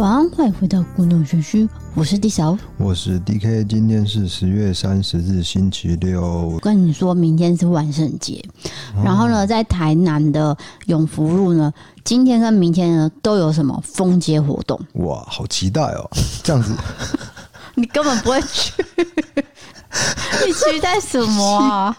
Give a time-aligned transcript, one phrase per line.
[0.00, 6.22] 晚安，欢迎回到故弄玄虚，我是 D 小，我是 DK，今天是十月三十日，星期六。
[6.22, 8.42] 我跟你说明天是万圣节，
[8.96, 11.70] 嗯、然后呢，在台南的永福路呢，
[12.02, 14.80] 今天跟明天呢都有什么封街活动？
[14.94, 16.10] 哇，好期待哦！
[16.42, 16.74] 这样子，
[17.76, 18.72] 你根本不会去，
[20.46, 21.94] 你期待什么啊？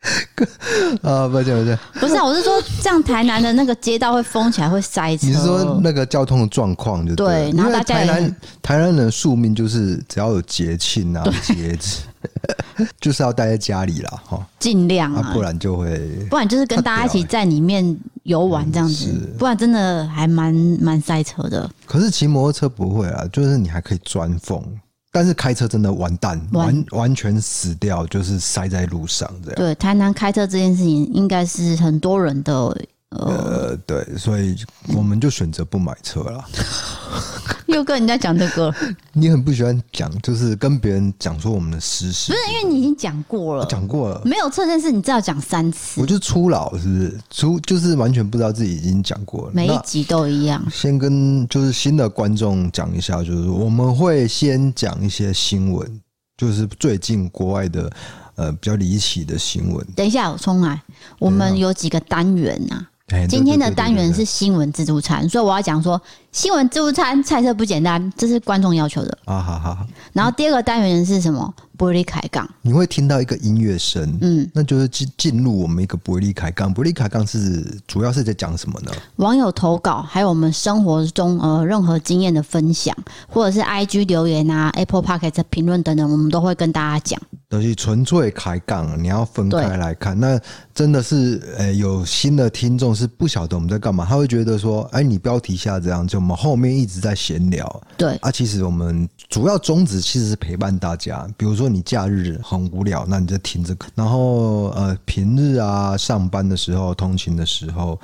[1.02, 5.26] 啊，抱歉，抱歉，不是啊，我是说，这样台南的那个街道会封起来，会塞车。
[5.26, 7.50] 你是说那个交通的状况就对？
[7.54, 15.98] 然后大家台南台南人的宿命就是只要有节庆啊节日， 就是要待在家里啦，哈，尽量啊，不然就会，
[16.30, 21.70] 不然就是跟大家一起在里面游玩这样子，不然真的还蛮蛮塞车的。
[21.84, 24.64] 可是骑摩托车不会啊，就是你还可以钻缝。
[25.12, 29.56] 但是开车真的完蛋，完完全死掉，就是塞在路上这样。
[29.56, 32.76] 对，台南开车这件事情，应该是很多人的。
[33.10, 34.56] 呃，对，所以
[34.96, 36.44] 我们就选择不买车了。
[37.66, 38.72] 又跟人家讲这个，
[39.12, 42.32] 你很不喜欢讲，就是跟别人讲说我们的私事。
[42.32, 46.00] 不是，因为你已经讲过了，讲过了，没有这件事，你至少讲三次。
[46.00, 47.18] 我就初老，是不是？
[47.30, 50.64] 初就是完全不知道自己已经讲过了，每一集都一样。
[50.70, 56.00] 先跟就是新的观众讲一下，就是我们会先讲一些新闻，
[56.36, 57.90] 就是最近国外的
[58.34, 59.84] 呃比较离奇的新闻。
[59.94, 60.80] 等一下，我重来。
[61.18, 62.86] 我们有几个单元呐、啊？
[63.28, 66.00] 今天的单元是新闻自助餐，所以我要讲说
[66.32, 69.40] 新闻自助餐菜色不简单，这是观众要求的啊。
[69.40, 69.86] 好好好。
[70.12, 71.52] 然后第二个单元是什么？
[71.76, 76.70] 伯利凯杠，你会听到一个音乐声，嗯，那就是进进入我们一个伯利凯杠。
[76.70, 78.92] 伯利凯杠是主要是在讲什么呢？
[79.16, 82.94] 网友投稿，还有我们生活中呃任何经验的分享，
[83.26, 87.18] 或者是 IG 留言啊、Apple Podcast 的评论等等，我们都会跟大家讲。
[87.48, 90.18] 都是纯粹开杠，你要分开来看。
[90.20, 90.38] 那
[90.74, 97.82] 真的是呃、欸、有新的听众是不晓得我们在干嘛，他会觉得说，哎、欸，你标题下这样，就我们后面一直在闲聊。
[97.96, 101.70] 对啊，其实我们主要宗旨其实是陪伴大家，比如说。
[101.70, 103.86] 你假日很无聊，那你就听这个。
[103.94, 107.96] 然后呃，平日啊，上班的时候、通勤的时候，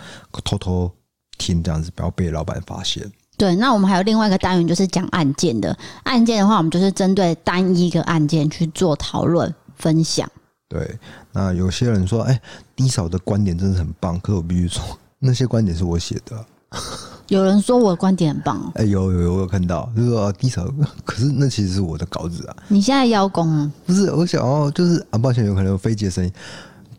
[0.45, 0.89] 偷偷
[1.37, 3.11] 听这样子，不要被老板发现。
[3.37, 5.77] 对，那我们还有另外一个单元，就是讲案件的。
[6.05, 10.31] 案件的话，我们就是针对单一个案件去做讨论分享。
[10.69, 10.97] 对，
[11.33, 12.43] 那有些人说，哎、欸
[12.77, 14.81] ，D 嫂的观点真的很棒，可是我必须说，
[15.19, 16.47] 那些观点是我写的。
[17.29, 20.65] 有人说我的观点很棒哦，哎，有有有，我有看到，就是说低潮，
[21.05, 22.57] 可是那其实是我的稿子啊。
[22.69, 23.71] 你现在邀功啊？
[23.85, 26.33] 不是，我想要就是啊，抱歉，有可能有飞机的声音，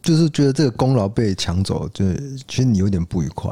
[0.03, 2.05] 就是觉得这个功劳被抢走，就
[2.47, 3.49] 其实你有点不愉快。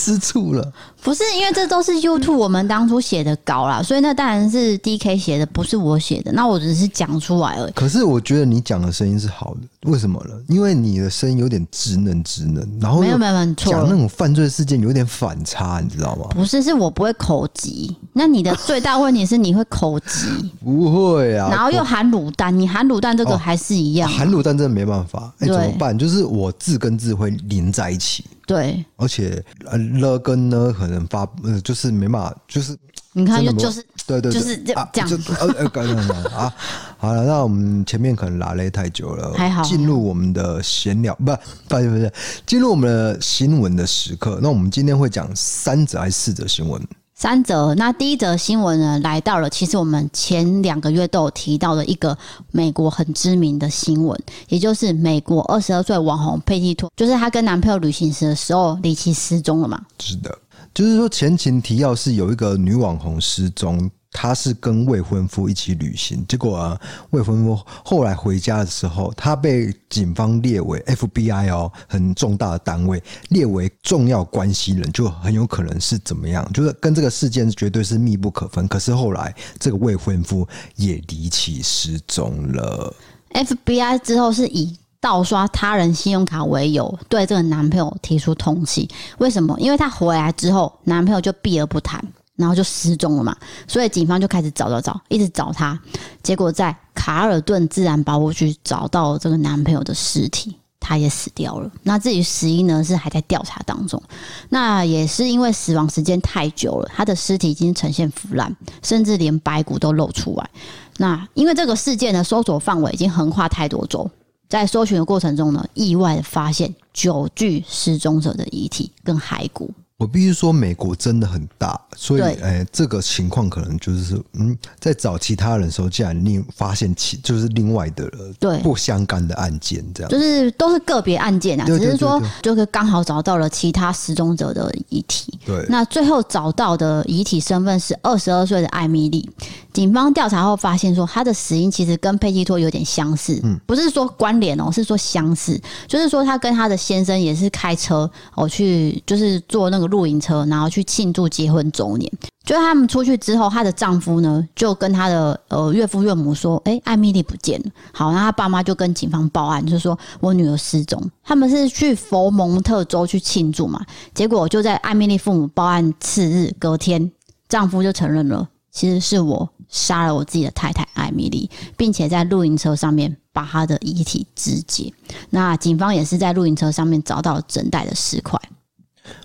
[0.00, 0.72] 吃醋了？
[1.02, 6.32] 不是，因为这都是 YouTube 我们当初写的稿啦，所以那当然是 DK 写的，不是我写的。
[6.32, 7.72] 那我只是讲出来而已。
[7.72, 10.34] 可是我觉得你讲的声音是好的，为什么呢？
[10.48, 16.26] 因为你的声音有点稚嫩稚嫩，然后没有没有讲那种犯罪事件有点反差，你知道吗？
[16.30, 17.96] 不是，是我不会口急。
[18.12, 20.52] 那你的最大问题是你会口急？
[20.62, 21.48] 不会啊。
[21.50, 25.32] 然后又含卤蛋，你含卤蛋这个还是一样，含卤蛋真的没办法。
[25.38, 25.98] 哎，怎么办？
[25.98, 28.24] 就是我字跟字会连在一起。
[28.50, 32.76] 对，而且呃了跟呢可能发呃就是没办法，就是
[33.12, 34.88] 你看就就是对对就是这样。
[34.92, 35.96] 就呃呃刚刚
[36.32, 36.52] 啊
[36.98, 41.26] 好了，那我们前面可能拉了太久了，还好进入我们的闲聊，不
[41.68, 42.12] 不不是
[42.44, 44.40] 进入我们的新闻的时刻。
[44.42, 46.82] 那我们今天会讲三则还是四则新闻？
[47.20, 52.16] 三则，那第一则新闻呢，来到了其实我们前两个月都有提到的一个
[52.50, 59.78] 美国很知名的新闻，也就是美国二十二岁网红佩蒂托，就是她跟男朋友旅行时的时候离奇失踪了嘛？
[59.98, 60.34] 是的，
[60.72, 63.90] 就是说前情提要是有一个女网红失踪。
[64.12, 78.66] 他是跟未婚夫一起旅行，结果啊，未婚夫后来回家的时候，他被警方列为 FBI 哦，很重大的单位，列为重要关系人，就很有可能是怎么样，就是跟这个事件绝对是密不可分。
[78.66, 82.92] 可是后来这个未婚夫也离奇失踪了。
[83.32, 88.90] FBI 之后是以盗刷他人信用卡为由，对这个男朋友提出通缉。
[89.18, 89.56] 为什么？
[89.60, 92.04] 因为他回来之后，男朋友就避而不谈。
[92.40, 93.36] 然后就失踪了嘛，
[93.68, 95.78] 所以警方就开始找找找，一直找他，
[96.22, 101.70] 结果在卡尔顿自然保护区找到这个男朋友的尸体，他也死掉了。
[101.82, 104.02] 那至于死因呢，是还在调查当中。
[104.48, 110.50] 那也是因为死亡时间太久了，他的尸体已经呈现腐烂，甚至连白骨都露出来。
[110.96, 114.10] 那因为这个事件的搜索范围已经横跨太多州，
[114.48, 119.70] 在搜寻的过程中呢，意外的发现九具失踪者的遗体跟骸骨。
[120.00, 135.38] 我必须说，美国真的很大，所以，对哎，这个情况可能就是，嗯，在找其他人的时候，竟然另发现其就是另外的对不相干的案件，这样就是都是个别案件啊，只是说就是刚好找到了其他失踪者的遗体。
[135.44, 139.28] 对，那最后找到的遗体身份是二十二岁的艾米丽。
[139.74, 149.89] 警方调查后发现说，她的死因其实跟佩蒂托有点相似，嗯，不是说关联哦，是说相似，就是说她跟她的先生也是开车哦去，就是做那个。
[149.90, 152.10] 露营车，然后去庆祝结婚周年。
[152.42, 161.00] 就他们出去之后，她的丈夫呢就跟她的呃岳父岳母说：“哎、艾米丽不见了。”好，那她爸妈就跟警方报案，就说我女儿失踪。
[161.22, 163.84] 他们是去佛蒙特州去庆祝嘛，
[164.14, 167.12] 结果就在艾米丽父母报案次日隔天，
[167.48, 174.92] 丈夫就承认了，其实是我杀了我自己的太太艾米丽，并且在露营车上面把她的遗体肢解。
[175.28, 178.40] 那警方也是在露营车上面找到整袋的尸块。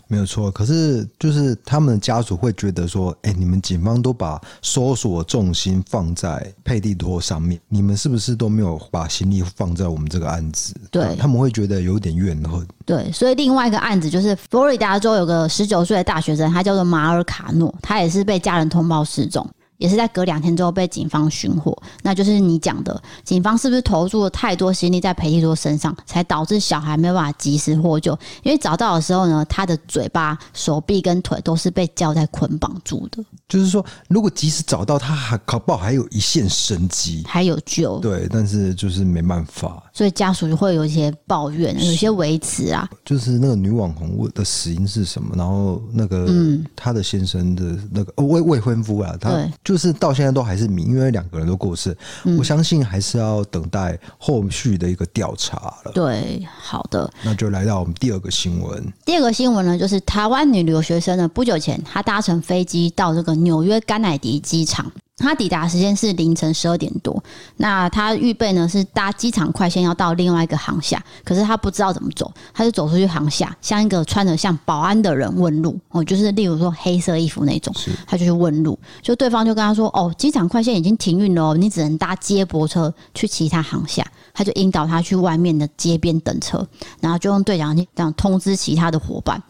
[0.08, 12.66] 没有错，可是就是他们的家属会觉得说：“哎，你们警方都把搜索重心放在佩蒂托上面，你们是不是都没有把心力放在我们这个案子？”对，他们会觉得有点怨恨。
[12.86, 19.48] 对，所以另外一个案子就是佛罗里达州有个十九岁的大学生，他叫做马尔卡诺，他也是被家人通报失踪。
[19.78, 28.18] 也是在隔两天之后被警方寻获，那就是你讲的，警方是不是投入了太多心力在裴蒂多身上，才导致小孩没有办法及时获救？
[28.44, 33.24] 因为找到的时候呢，他的嘴巴、手臂跟腿都是被胶带捆绑住的。
[33.50, 38.00] 就是说，如果及时找到他，还搞不好还有一线生机，还有救。
[38.00, 42.90] 对，但是就是没办法，所以家属就会有一些抱怨，有些维持啊。
[43.04, 45.36] 就是那个女网红的死因是什么？
[45.36, 49.30] 然后那个嗯，她的先生的那个未未婚夫啊，他。
[49.66, 55.92] 就是到现在都还是谜，因为两个人都过世，嗯，我相信还是要等待后续的一个调查了。
[55.94, 58.94] 对，好的，那就来到我们第二个新闻。
[59.04, 64.90] 第二个新闻呢，就是台湾女留学生呢，不久前她搭乘飞机到这个纽约甘乃迪机场。
[65.18, 67.24] 他抵达时间是凌晨十二点多，
[67.56, 77.74] 那他预备呢是搭机场快线要到另外一个航厦，可是他不知道怎么走，他就走出去航厦，向一个穿着像保安的人问路哦，就是例如说黑色衣服那种，
[78.06, 86.68] 他就去问路，就对方就跟他说哦，机场快线已经停运了，你只能搭接驳车去其他航厦，他就引导他去外面的街边等车，
[87.00, 89.42] 然后就用对讲机这样通知其他的伙伴。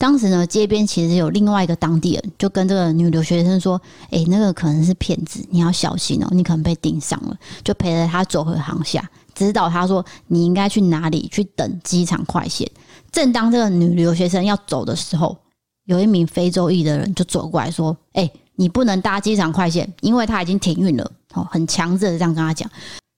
[0.00, 12.66] 当时呢，街边其实有另外一个当地人，就跟这个女留学生说：“诶，那个可能是骗子，你要小心哦，你可能被盯上了。”就陪着他走回航厦，指导他说：“你应该去哪里去等机场快线。”
[13.12, 15.36] 正当这个女留学生要走的时候，
[15.84, 22.66] 有一名非洲裔的人就走过来说：“诶，你不能搭机场快线，因为他已经停运了。”哦，很强制的这样跟他讲。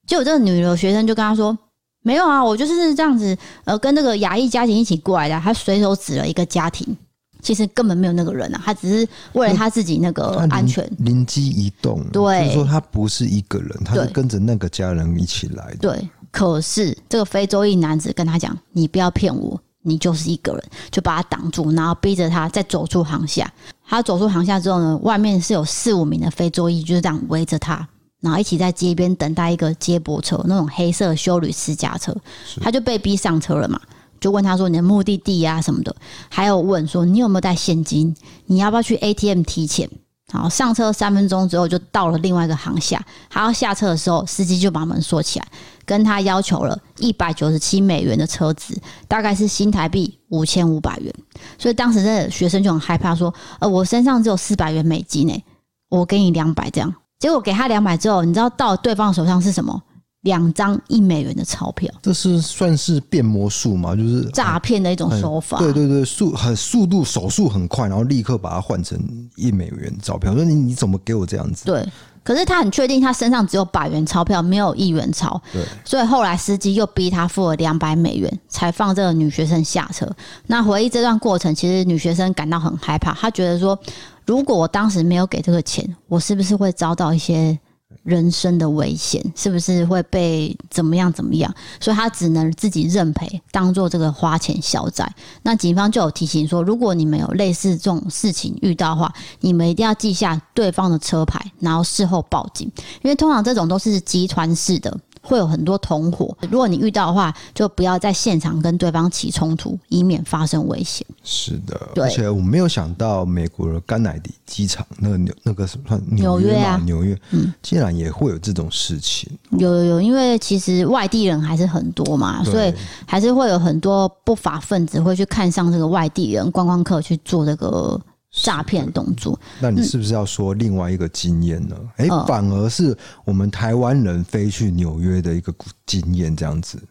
[0.09, 1.57] 结果这个女留学生就跟他说。
[2.03, 5.41] 没有啊，我就是这样子，呃，跟那个亚裔家庭一起过来的。
[5.41, 6.97] 他随手指了一个家庭，
[7.41, 12.03] 其实根本没有那个人啊，他只是为了他自己那个安全，灵机一动。
[12.13, 15.77] 对，就是说他不是一个人，他是跟着那个家人一起来的。
[15.79, 23.49] 对，可是这个非洲裔男子跟他讲：“你不要骗我，你就是一个人。”就把他挡住，然后逼着他再走出航厦。
[23.87, 27.87] 他走出航厦之后呢，外面是有四五名的非洲裔，就是这样围着他。
[28.23, 32.17] 然后一起在街边等待一个接驳车，那种黑色修旅私家车，
[32.63, 33.79] 他就被逼上车了嘛，
[34.21, 35.95] 就问他说，你的目的地啊什么的，
[36.31, 38.17] 还有问说你有没有带现金，
[38.47, 39.91] 你要不要去 ATM 提钱？
[40.33, 45.47] 好，上车三分钟之后就到了另外一个航厦，他要下车的时候，司机就把门锁起来，
[45.85, 51.13] 跟他要求了一百九十七美元的车资，大概是新台币五千五百元。
[51.59, 55.45] 所以当时的学生就很害怕，说，呃，我身上只有四百元美金诶，
[55.91, 56.95] 我给你两百这样。
[57.23, 59.81] 结果给他两百之后，你知道到对方手上是什么？
[60.23, 61.89] 两张一美元的钞票。
[62.03, 63.95] 这是算是变魔术吗？
[63.95, 65.57] 就是诈骗的一种手法。
[65.59, 68.99] 对对对，速很速度手速很快，然后立刻把它换成
[69.37, 70.35] 一美元钞票。
[70.35, 71.65] 说你你怎么给我这样子？
[71.65, 71.89] 对，
[72.25, 75.41] 可是他很确定他身上只有百元钞票，没有一元钞。
[75.53, 80.11] 对，所以后来司机又逼他付了两百美元，才放这个女学生下车。
[80.49, 83.79] 那回忆这段过程，其实女学生感到很害怕，她觉得说。
[84.27, 87.59] 如果我当时没有给这个钱，我是不是会遭到一些
[88.05, 89.23] 人身的危险？
[89.37, 91.53] 是不是会被怎么样怎么样？
[91.81, 95.09] 所以他只能自己认赔，当做这个花钱消灾。
[95.43, 102.71] 那警方就有提醒说，如果你们有类似这种事情遇到的话，你们一定要记下对方的车牌，然后事后报警，
[103.03, 104.99] 因为通常这种都是集团式的。
[105.23, 111.07] 会有很多同伙，如果你遇到的话，就不要在现场跟对方起冲突，以免发生危险。
[111.23, 119.31] 是的，而且我没有想到美国的甘乃迪机场，那个纽那个什么纽约啊，纽约，嗯，竟然也会有这种事情。
[119.59, 122.75] 有有有，因为其实外地人还是很多嘛，所以
[123.07, 128.01] 还是会有很多不法分子会去看上这个外地人观光客去做这个
[128.33, 129.39] 诈骗动作。
[129.61, 131.77] 那你是不是要说另外一个经验呢？
[131.99, 135.55] 哎、嗯，反而是我们台湾人飞去纽约的一个
[135.87, 136.83] 经验，这样子，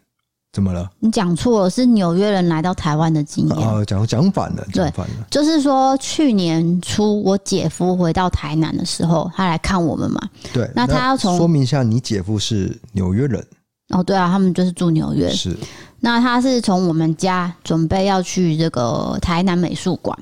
[0.52, 0.88] 怎么了？
[1.00, 3.58] 你讲错了，是纽约人来到台湾的经验。
[3.58, 5.26] 啊，讲讲反了，讲反了。
[5.30, 10.20] 就是说，去年初我姐夫回到台南的时候，他来看我们嘛。
[10.52, 13.44] 对，那他要从说明一下，你姐夫是纽约人。
[13.88, 15.28] 哦，对啊，他们就是住纽约。
[15.30, 15.56] 是。
[15.98, 20.16] 那他是从我们家准备要去这个台南美术馆。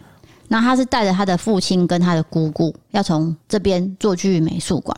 [0.52, 4.96] 那他是带着他的父亲跟他的姑姑，要从这边坐去美术馆。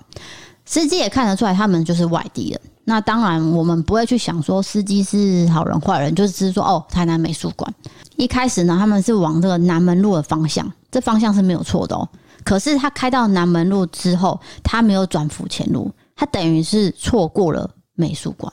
[0.64, 2.60] 司机也看得出来，他们就是外地人。
[2.84, 7.70] 那当然，我们不会去想说司机是好人坏人，就是说哦，台南美术馆。
[8.16, 12.08] 一开始呢，他们是往这个南门路的方向，这方向是没有错的哦。
[12.44, 18.50] 可是他开到南门路之后，他没有转府前路，他等于是错过了美术馆。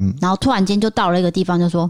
[0.00, 1.88] 嗯，然后突然间就到了一个地方，就说。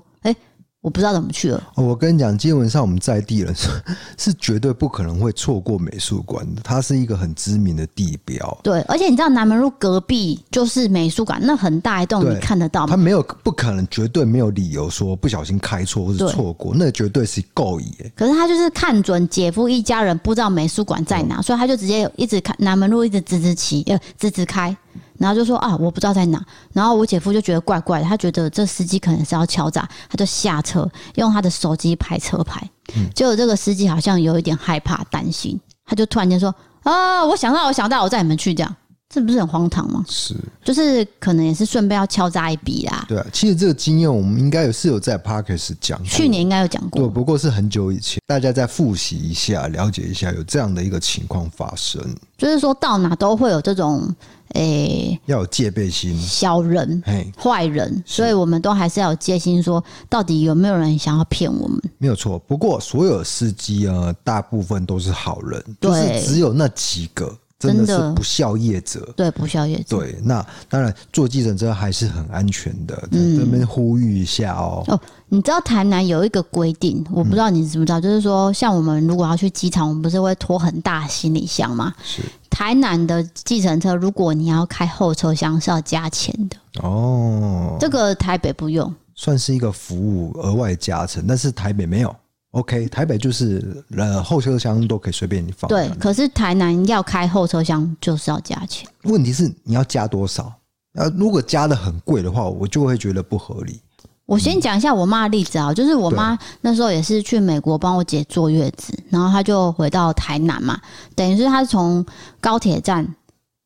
[0.82, 1.62] 我不知道怎么去了。
[1.76, 3.68] 我跟你讲，基本上我们在地人 是
[4.16, 8.58] 是绝对不可能会错过美术馆的，它是一个很知名的地标。
[8.62, 12.90] 对，而且你知道南门路隔壁就是美术馆，那很大一栋，你看得到吗？
[12.90, 17.94] 他没有不可能，绝对没有理由说不小心开错或是错过，那绝对是够意。
[18.16, 24.75] 可是他就是看准姐夫一家人不知道美术馆在哪，嗯，所以他就直接一直看南门路，一直直直骑，呃，直直开。
[25.20, 26.42] 然后就说啊，我不知道在哪。
[26.72, 32.66] 然后我姐夫就觉得怪怪的，他觉得这司机可能是要敲诈，他就下车用他的手机拍车牌。
[33.14, 38.76] 结果这个司机好像有一点害怕、担心，他就突然间说啊，我想到，我想到，我载你们去这样。
[39.12, 40.04] 这不是很荒唐吗？
[40.08, 43.04] 是，就是可能也是顺便要敲诈一笔啦。
[43.08, 52.00] 对啊，其实这个经验我们应该有是有在 Parkes 讲，去年应该有讲过，对，不过是很久以前，大家再复习一下，了解一下有这样的一个情况发生。
[52.38, 54.08] 就是说到哪都会有这种
[54.54, 57.02] 诶、欸，要有戒备心，小人、
[57.38, 61.80] 坏人，所以我们都还是要有戒心，说到底有没有人想要骗我们？
[61.99, 67.37] 没有错，不过所有司机啊，大部分都是好人，就是只有那几个。
[67.60, 70.18] 真的是不孝业者，对不孝业者，对。
[70.24, 73.06] 那当然，坐计程车还是很安全的。
[73.12, 74.82] 嗯，这边呼吁一下哦。
[74.88, 74.98] 哦，
[75.28, 81.92] 你知道台南有一个规定，我不知道你知不知道，就是说，像我们如果要去机场，我们不是会拖很大行李箱吗？
[82.02, 82.22] 是。
[82.48, 86.56] 台南的计程车，如果你要开后车厢，是要加钱的。
[86.82, 87.76] 哦。
[87.78, 92.16] 这个台北不用，算是一个服务额外加成，但是台北没有。
[92.52, 95.69] OK，台北就是呃后车厢都可以随便你放。
[95.69, 98.88] 对，可是台南要开后车厢就是要加钱。
[99.04, 100.52] 问题是你要加多少？
[100.95, 103.80] 呃，如果加的很贵的话，我就会觉得不合理。
[104.26, 110.76] 我先讲一下我妈的例子啊，就是我妈那时候也是去美国帮我姐坐月子，然后她就回到台南嘛，
[111.14, 112.04] 等于是她从
[112.40, 113.14] 高铁站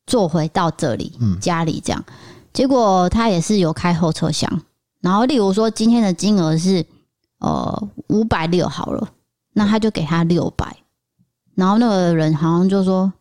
[0.05, 2.05] 坐回到这里嗯家里这样，
[2.53, 4.61] 结果她也是有开后车厢，
[5.01, 6.85] 然后例如说今天的金额是。
[7.45, 9.07] 呃，五百六好了，
[9.53, 10.75] 那他就给他六百，
[11.53, 13.13] 然后那个人好像就说，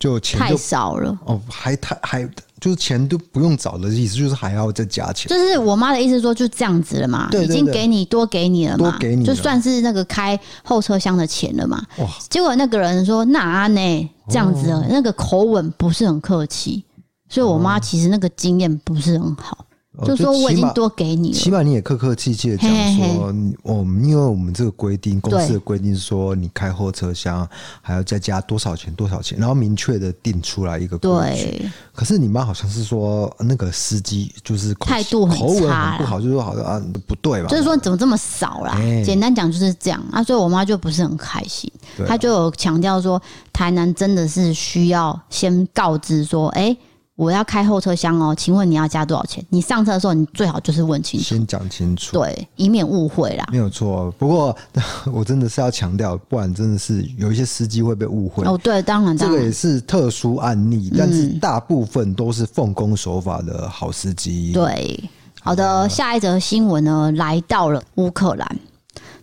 [0.00, 2.28] 就钱太少了哦，还太还
[2.60, 5.28] 就是钱都不用找的意思，就是还要再加钱。
[5.28, 11.80] 就是我妈的意思说，就这样子了嘛，对对对，已经给你多给你了嘛，多给你，就算是那个开后车厢的钱了嘛。
[11.98, 12.08] 哇！
[12.28, 14.10] 结果那个人说哪呢？
[14.28, 16.84] 这样子，那个口吻不是很客气，
[17.28, 19.66] 所以我妈其实那个经验不是很好。
[20.04, 27.48] 就说我已经多给你了，起码你也客客气气的讲说，我们因为我们这个规定，公司的规定是说，你开后车厢
[27.82, 31.70] 还要再加多少钱多少钱，然后明确的定出来一个规矩。
[31.92, 37.48] 可是你妈好像是说那个司机就是态度很差，口吻很不好，就是说好像啊不对吧？
[37.48, 38.78] 就是说怎么这么少啦？
[39.04, 41.68] 简单讲就是这样啊，所以我妈就不是很开心，
[42.06, 43.20] 她就有强调说，
[43.52, 46.76] 台南真的是需要先告知说，哎。
[47.18, 49.44] 我要开后车厢哦，请问你要加多少钱？
[49.48, 53.44] 你上车的时候，你最好就是问清楚，先讲清楚，对，以免误会啦。
[53.50, 54.56] 没有错，不过
[55.12, 58.44] 我真的是要强调，不然真的是有一些司机会被误会。
[58.44, 64.52] 哦，对，当然，当然，这个也是特殊案例，但是大部分都是奉公守法的好司机。
[64.52, 65.10] 对，
[65.40, 68.58] 好的，下一则新闻呢，来到了乌克兰，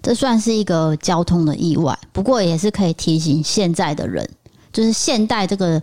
[0.02, 4.30] 这算是一个交通的意外，不过也是可以提醒现在的人，
[4.74, 5.82] 就是现代这个。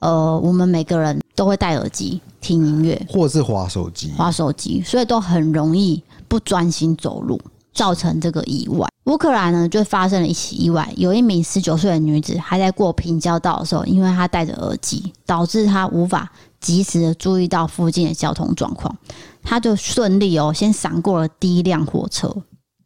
[0.00, 7.40] 呃，我们每个人都会戴耳机听音乐，或是滑手机，滑手机，所以都很容易不专心走路，
[7.72, 8.86] 造成这个意外。
[9.04, 16.30] 乌克兰呢，就发生了一起意外，有一名十九岁的女子还在过平交道的时候，因为她戴着耳机，导致她无法
[16.60, 18.94] 及时的注意到附近的交通状况，
[19.42, 22.30] 她就顺利哦，先闪过了第一辆火车，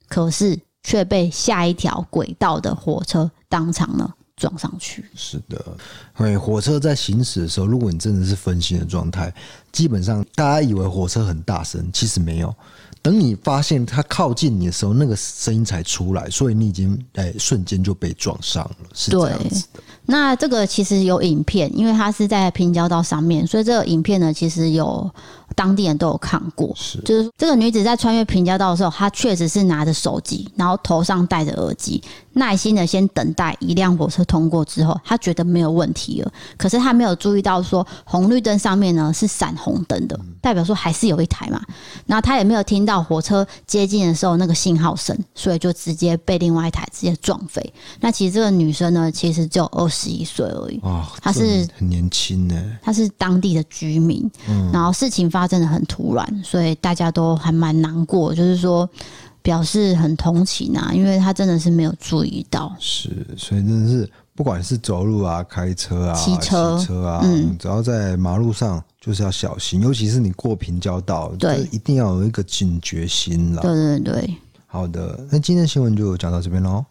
[0.08, 4.12] 可是却被下一条轨道的火车当场呢。
[4.44, 5.06] 撞上去。
[5.16, 5.76] 是的，
[6.14, 9.32] 哎，火车在行驶的时候，如果你真的是分心的状态，
[9.72, 12.54] 基本上大家以为火车很大声，其实没有。
[13.00, 19.80] 等你发现它靠近你的时候，那个声音才出来，所以你已经哎瞬间就被撞上了，是这样子的。
[20.06, 25.08] 那这个其实有影片，因为它是在平交道上面，所以这个影片呢，其实有
[25.54, 26.72] 当地人都有看过。
[26.74, 36.32] 是，就是这个女子在穿越平交道的时候，她确实是拿着手机，然后头上戴着耳机，耐心的先等待一辆火车通过之后，她觉得没有问题了。
[36.56, 41.62] 可是她没有注意到说红绿灯上面呢是闪红灯的，代表说还是有一台嘛。
[42.06, 43.04] 然后她也没有听到。
[43.04, 47.74] 火车接近的时候，那个信号声，所以就直接被另外一台直接撞飞。
[48.00, 50.80] 那其实这个女生呢，其实只有二十一岁而已。
[50.82, 52.78] 哦，他是很年轻呢。
[52.82, 58.88] 他是当地的居民，嗯，然后事情发生的很突然，所以大家都还蛮难过，就是说
[59.40, 62.74] 表示很同情啊，因为他真的是没有注意到。
[62.78, 68.82] 是，所以真的是不管是走路啊、开车啊、骑车、骑车啊，嗯，只要在马路上。
[69.04, 73.60] 就是要小心，尤其是你过平交道，对，一定要有一个警觉心了。
[73.60, 76.82] 对对对，好的，那今天新闻就讲到这边喽。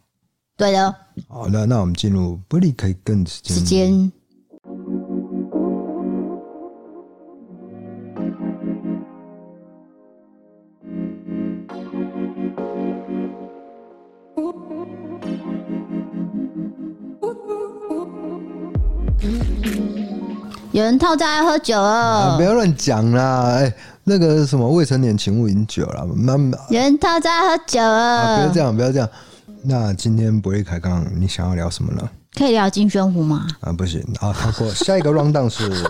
[0.55, 0.95] 对的，
[1.27, 3.57] 好的，那我们进入玻璃可以更时间。
[3.57, 4.11] 时间。
[20.71, 23.43] 有人套在喝酒了，啊、不要乱讲啦！
[23.57, 26.07] 哎、欸，那个什么未成年请勿饮酒了。
[26.17, 26.35] 那
[26.69, 29.07] 有人套在喝酒了，啊，不要这样，不要这样。
[29.63, 32.09] 那今天不会开杠，你想要聊什么呢？
[32.35, 33.47] 可以聊金宣虎吗？
[33.61, 35.71] 啊，不行啊，跳过下一个 round down 是。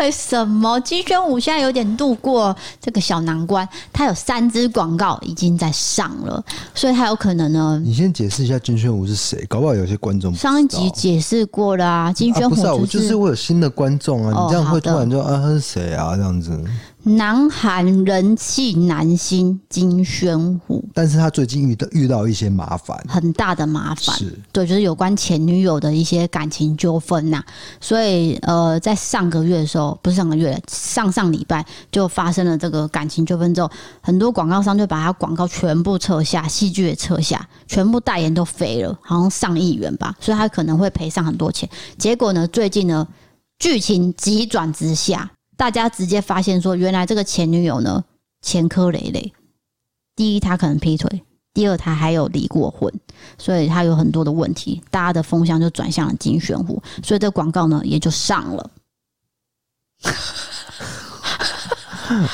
[0.00, 3.66] 为什么金宣虎现在有点度过这个小难关？
[3.92, 6.42] 他有三支广告已经在上了，
[6.74, 7.80] 所以他有可能呢。
[7.82, 12.12] 你先解释一下金宣虎是谁，搞不好有些观众上一集解释过了啊。
[12.12, 16.62] 金宣虎、就是啊、不是、啊，我就是会有新的观众啊，你这样会突然就啊他是谁啊这样子。
[17.06, 27.44] 南韩人气男星金宣虎，但是他最近遇到遇到一些麻烦，很大的麻烦，是对，就是有关前女友的一些感情纠纷呐。
[27.78, 33.70] 所以呃，在上个月的时候，不是上个月，上上礼拜就发生了这个感情纠纷之后，
[34.00, 41.68] 很多广告商就把他广告全部撤下，戏剧也撤下，全部代言都飞了，好像上亿元吧，所以他可能会赔上很多钱。
[41.98, 43.06] 结果呢，最近呢，
[43.58, 45.30] 剧情急转直下。
[45.56, 48.04] 大家直接发现说，原来这个前女友呢，
[48.42, 49.32] 前科累累。
[50.16, 51.08] 第一，他可能劈腿；
[51.52, 52.92] 第二，他还有离过婚，
[53.38, 54.82] 所以他有很多的问题。
[54.90, 58.70] 大家的风向就转向了金玄虎，所以这广告呢也就上了。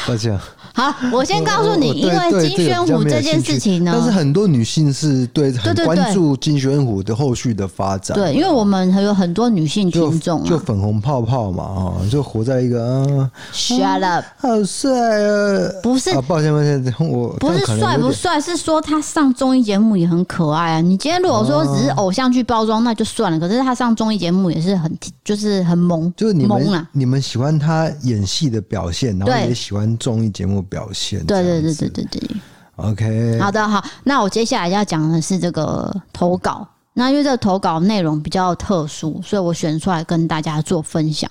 [0.07, 0.39] 抱歉。
[0.81, 8.16] 好，我先告诉你，因为金宣虎这件事情呢，但是很多女性是对很关注金宣虎的后续的发展。
[8.16, 14.90] 对，因为我们还有很多女性听众，就粉红泡泡嘛，啊，就活在一个啊，shut up，好帅
[15.23, 15.71] 啊！
[15.83, 20.81] 不是，抱歉抱歉，我不是帅不帅，是说他上综艺节目也很可爱啊。
[20.81, 23.38] 你今天如果说只是偶像剧包装，那就算了。
[23.38, 24.90] 可是他上综艺节目也是很，
[25.23, 30.64] 就是很萌，就是你们你们喜欢他演戏的表现，然后也喜欢综艺节目。
[30.71, 32.37] 表现对对对对对对
[32.77, 36.67] ，OK，好的好，那我接下来要讲的是这个投稿。
[36.95, 41.31] 那因为这个投稿内容比较特殊，所以我选出来跟大家做分享。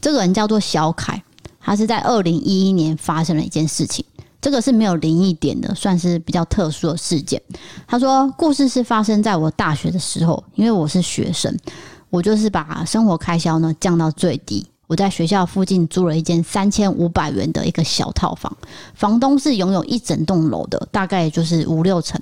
[0.00, 1.20] 这个人叫做小凯，
[1.58, 4.04] 他是在二零一一年发生了一件事情，
[4.40, 7.40] 这个是没有灵异点的，算是比较特殊的事件。
[7.86, 11.56] 他说，故事是发生在我大学的时候，因为我是学生，
[12.10, 14.64] 我就是把生活开销呢降到最低。
[14.88, 18.56] 我在学校附近租了一间三千五百元的一个小套房，
[18.94, 22.20] 房东是拥有一整栋楼的，大概就是五六层。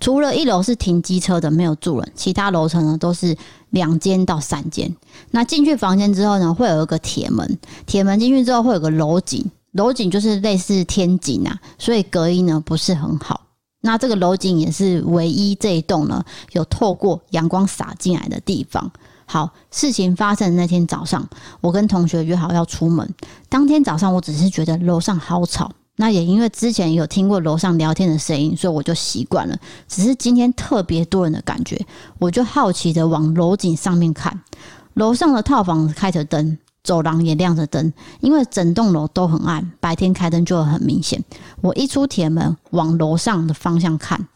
[0.00, 3.36] 除了一楼是停机车的，没有住人，其他楼层呢都是
[3.70, 4.90] 两间到三间。
[5.32, 13.42] 那进去房间之后呢，会有一个铁门，铁门进去之后会有个楼井，楼井就是类似天井啊，所以隔音呢不是很好。
[13.82, 18.90] 那这个楼井也是唯一这一栋呢有透过阳光洒进来的地方。
[19.34, 21.28] 好，事情发生的那天早上，
[21.60, 23.12] 我跟同学约好要出门。
[23.48, 29.58] 当天早上，我只是觉得楼上好吵，那也因为之前有听过楼上聊天的声音，所以我就习惯了。
[29.88, 31.76] 只是今天特别多人的感觉，
[32.20, 34.40] 我就好奇的往楼顶上面看。
[34.92, 41.20] 楼上的套房开着灯，走廊也亮着灯，因为整栋楼都很暗，白天开灯就很明显。
[41.60, 44.28] 我一出铁门，往楼上的方向看。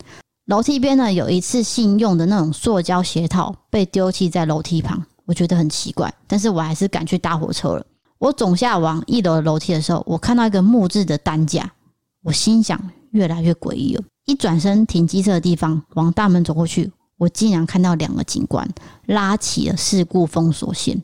[0.48, 7.84] 楼梯边呢，有一次性用的那种塑胶鞋套被丢弃在楼梯旁，我觉得很奇怪，但是我还是赶去搭火车了。
[8.16, 11.70] 我走下往一楼的楼梯的时候，我看到一个木质的担架，
[12.22, 12.80] 我心想
[13.10, 14.02] 越来越诡异了。
[14.24, 18.66] 一转身停机车的地方，往大门走过去，我竟然看到两个警官
[19.04, 20.98] 拉起了事故封锁线。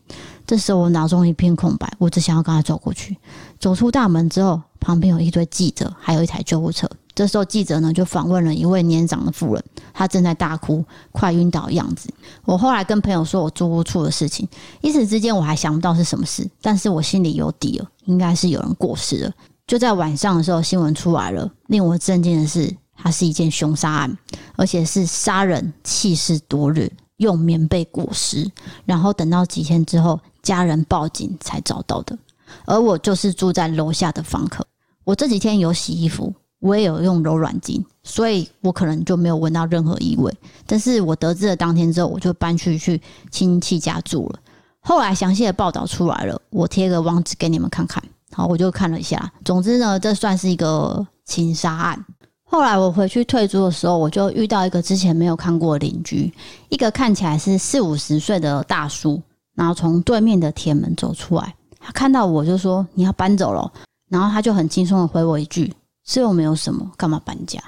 [0.46, 3.18] 这时候我脑中一片空白，我只想要跟他走过去。
[3.60, 6.88] 走出大门之后，旁边有一堆记者，还有一台救护车。
[7.14, 12.08] 这时候记者呢就访问了一位年长的妇人，她正在大哭，快晕倒的样子。
[12.44, 14.48] 我后来跟朋友说我租屋处的事情，
[14.80, 19.32] 一时之间我还想不到是什么事，但是我心里有底了，应该是有人过世了。
[19.66, 24.18] 就在晚上的时候，新闻出来了，令我震惊的是，它是一件凶杀案，
[24.56, 28.50] 而且是杀人弃尸多日，用棉被裹尸，
[28.84, 30.20] 然后等到几天之后。
[30.44, 32.18] 家人报警才找到的，
[32.66, 34.62] 而我就是住在楼下的房客。
[35.02, 40.34] 我这几天有洗衣服，我也有用柔软巾，所以我可能就没有闻到任何异味。
[40.66, 42.98] 但是我得知了当天之后，我就搬去去
[43.30, 44.38] 亲戚家住了。
[44.80, 48.02] 后来详细的报道出来了，我贴个网址给你们看看。
[48.32, 49.30] 好，我就看了一下。
[49.44, 52.02] 总之呢，这算是一个情杀案。
[52.44, 56.32] 后来我回去退租的时候，我就遇到一个之前没有看过的邻居，
[56.70, 59.20] 一个看起来是四五十岁的大叔。
[59.54, 63.70] 然后从对面的铁门走出来，他看到我就说：“你要搬走了。”
[64.08, 65.72] 然后他就很轻松的回我一句
[66.04, 67.60] ：“这又没有什么，干嘛搬家？”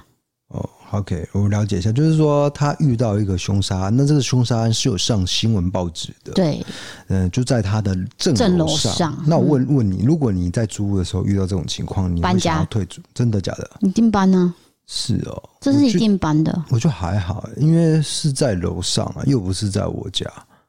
[0.48, 6.64] 哦，OK，我了解一下，就是说他遇到一个凶杀案，那这个凶杀案是有上新闻报纸的，对，
[7.08, 8.92] 嗯，就在他的正楼上。
[8.94, 13.00] 上那我问问你，如果你在租屋的时候遇到这种情况，你会想要退租？
[13.12, 13.68] 真的假的？
[13.80, 14.54] 一定搬呢？
[14.86, 16.64] 是哦，这是一定搬的。
[16.68, 20.24] 我觉得还好，因为是在楼上啊，又不是在我家。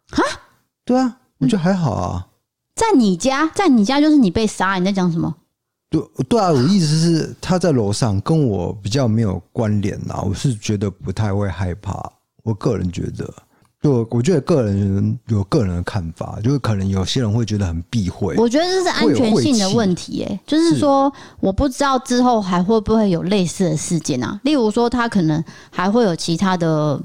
[0.09, 0.23] 哈？
[0.83, 2.27] 对啊，我觉得还好啊。
[2.73, 5.35] 在你家，在你家就是你被杀，你在讲什么？
[5.89, 10.21] 对对啊，我意思是他在楼上，跟我比较没有关联呐。
[10.25, 12.11] 我是觉得不太会害怕。
[12.43, 13.33] 我个人觉得，
[13.81, 18.35] 就我觉得个人有个人的看法，就是可能有些人会觉得很避讳。
[18.37, 24.39] 我觉得这是安全性的问题，哎，就是说我不知道之后还会不会有类似的事件啊。
[24.43, 27.01] 例如说，他可能还会有其他的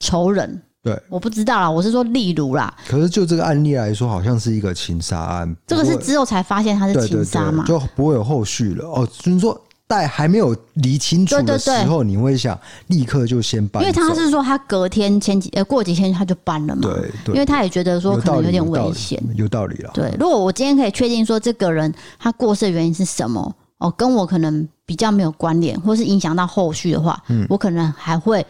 [0.00, 0.62] 仇人。
[0.82, 2.74] 对，我不知道啦，我是说例如啦。
[2.88, 5.56] 可是就这个案例来说，好像是一个情杀案。
[5.66, 8.86] 这个是之后才发现他是情杀嘛，就不会有后续了。
[8.86, 13.82] 哦，就是说在还没有理清楚的时候，你会想立刻就先搬。
[13.82, 16.80] 因为他是说他隔天前几呃过几天他就搬了嘛。
[16.82, 17.34] 对对。
[17.34, 19.90] 因为他也觉得说可能有点危险，有道理了。
[19.92, 28.46] 对，如果我今天可以确定说这个人他过世的原因是什么，哦，跟我可能比较没有关联，或是影响到后续的话，嗯，我可能还会。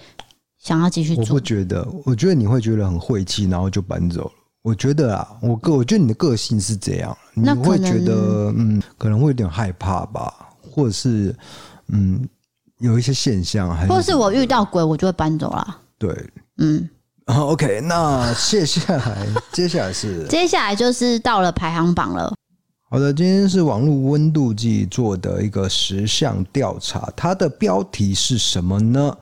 [0.62, 1.87] 想要继续做，我不觉得。
[2.05, 4.33] 我觉得你会觉得很晦气，然后就搬走了。
[4.62, 11.35] 我觉得啊，我个我觉得你的个性是这样，你会觉得嗯，可能会有点害怕吧，或者是
[11.88, 12.29] 嗯，
[12.79, 15.79] 有一些现象，还是，或者是我遇到鬼，我就会搬走了。
[15.96, 16.14] 对，
[16.59, 16.87] 嗯
[17.25, 22.35] ，OK，那接下来， 接下来是接下来就是到了排行榜了。
[22.90, 29.16] 好的，今天是网络温度计做的一个十项调查，它的标题是什么呢？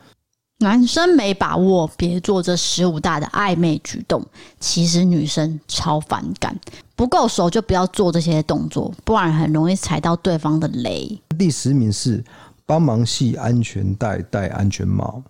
[0.61, 4.25] 男生没把握，别做这十五大的暧昧举动。
[4.59, 6.59] 其实女生超反感，
[6.97, 11.21] 不够熟就不要做这些动作，不然很容易踩到对方的雷。
[11.39, 12.25] 第十名是
[12.67, 15.23] 帮忙系安全带、戴安全帽，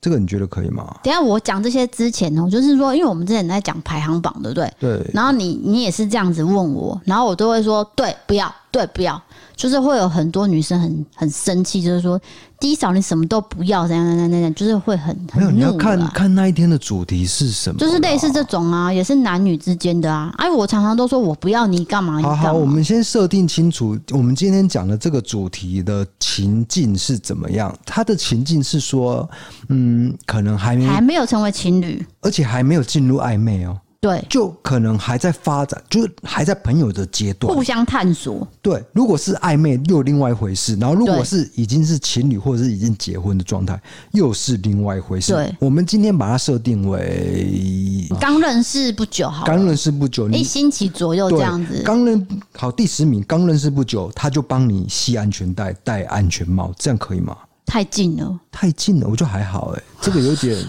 [0.00, 0.98] 这个你觉得可以吗？
[1.04, 4.74] 等下我讲这些之前哦，就是说，因为我们之前在讲排行榜，对不对？
[4.80, 5.10] 对。
[5.14, 9.20] 然后你你也是这样子问我，然后我都会说对，不要，对，不要。
[9.54, 12.20] 就是会有很多女生很很生气，就是说，
[12.60, 20.30] 低嫂你什么都不要，怎样怎样怎样，就是会很很有，你要看看那一天的主题是什么，就是类似这种啊，也是男女之间的啊。
[20.36, 22.20] 哎，我常常都说我不要你干嘛？
[22.20, 27.74] 好好，我们先设定清楚，我们今天讲的这个主题的情境是怎么样？
[27.86, 29.26] 他的情境是说，
[29.70, 33.78] 嗯，可能还没还没有成为情侣，而且还没有进入暧昧哦。
[34.00, 38.46] 对，就可能还在发展，就是还在朋友的阶段，互相探索。
[38.62, 40.76] 对，如果是暧昧，又另外一回事。
[40.76, 43.80] 然后，如果是已经是情侣或者是已经结婚的状态，
[44.12, 45.32] 又是另外一回事。
[45.32, 51.82] 对，我们今天把它设定为刚认识不久，好，刚认识不久，一星期左右这样子。
[51.84, 57.36] 刚认好第十名，刚认识不久，他就帮你系安全带、戴安全帽，这样可以吗？
[57.64, 60.64] 太近了，太近了，我觉得还好哎、欸，这个有点。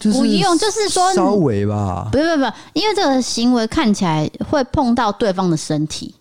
[0.00, 2.08] 不用，就是说稍微吧。
[2.12, 6.14] 不不不，因为这个行为看起来会碰到对方的身体。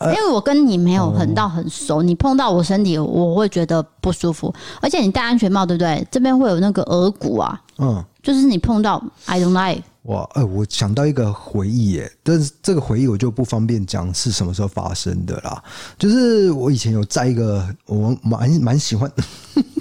[0.00, 4.54] 因为我跟你没有很到很熟，你碰到我身体，我会觉得不舒服。
[4.80, 6.06] 而且你戴安全帽，对不对？
[6.08, 7.60] 这边会有那个耳骨啊。
[7.78, 9.82] 嗯，就是你碰到，I don't like。
[10.02, 15.60] 哇，哎，我想到一个回忆耶，但是这个回忆我就不方便讲是什么时候发生的啦。
[15.98, 19.10] 就是我以前有在一个我蛮蛮喜欢，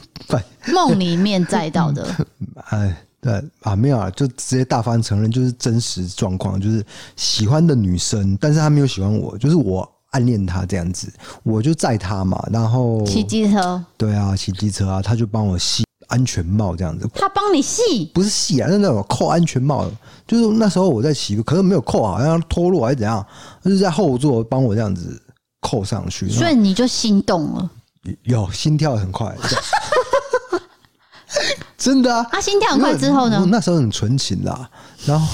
[0.74, 2.08] 梦里面载到的。
[2.74, 2.98] 哎。
[3.20, 11.12] 对啊，没有啊，就直接大方承认，就是真实状况，就是喜欢的女生，但是她没有喜欢我，就是我暗恋她这样子，
[11.44, 17.10] 我就载她嘛，然后骑机车，对啊，骑机车啊，她就帮我系安全帽这样子。
[17.16, 18.06] 她帮你系？
[18.14, 19.86] 不是系啊，是那种扣安全帽。
[20.26, 23.26] 就是那时候我在骑，可是没有扣好，好像脱落还是怎样，
[23.64, 25.22] 就是在后座帮我这样子
[25.62, 26.30] 扣上去。
[26.30, 27.70] 所以你就心动了？
[28.24, 29.36] 有，心跳很快。
[31.78, 32.28] 真的啊！
[32.32, 33.46] 啊，心跳很快之后呢？
[33.50, 34.70] 那时候很纯情啦，
[35.06, 35.28] 然后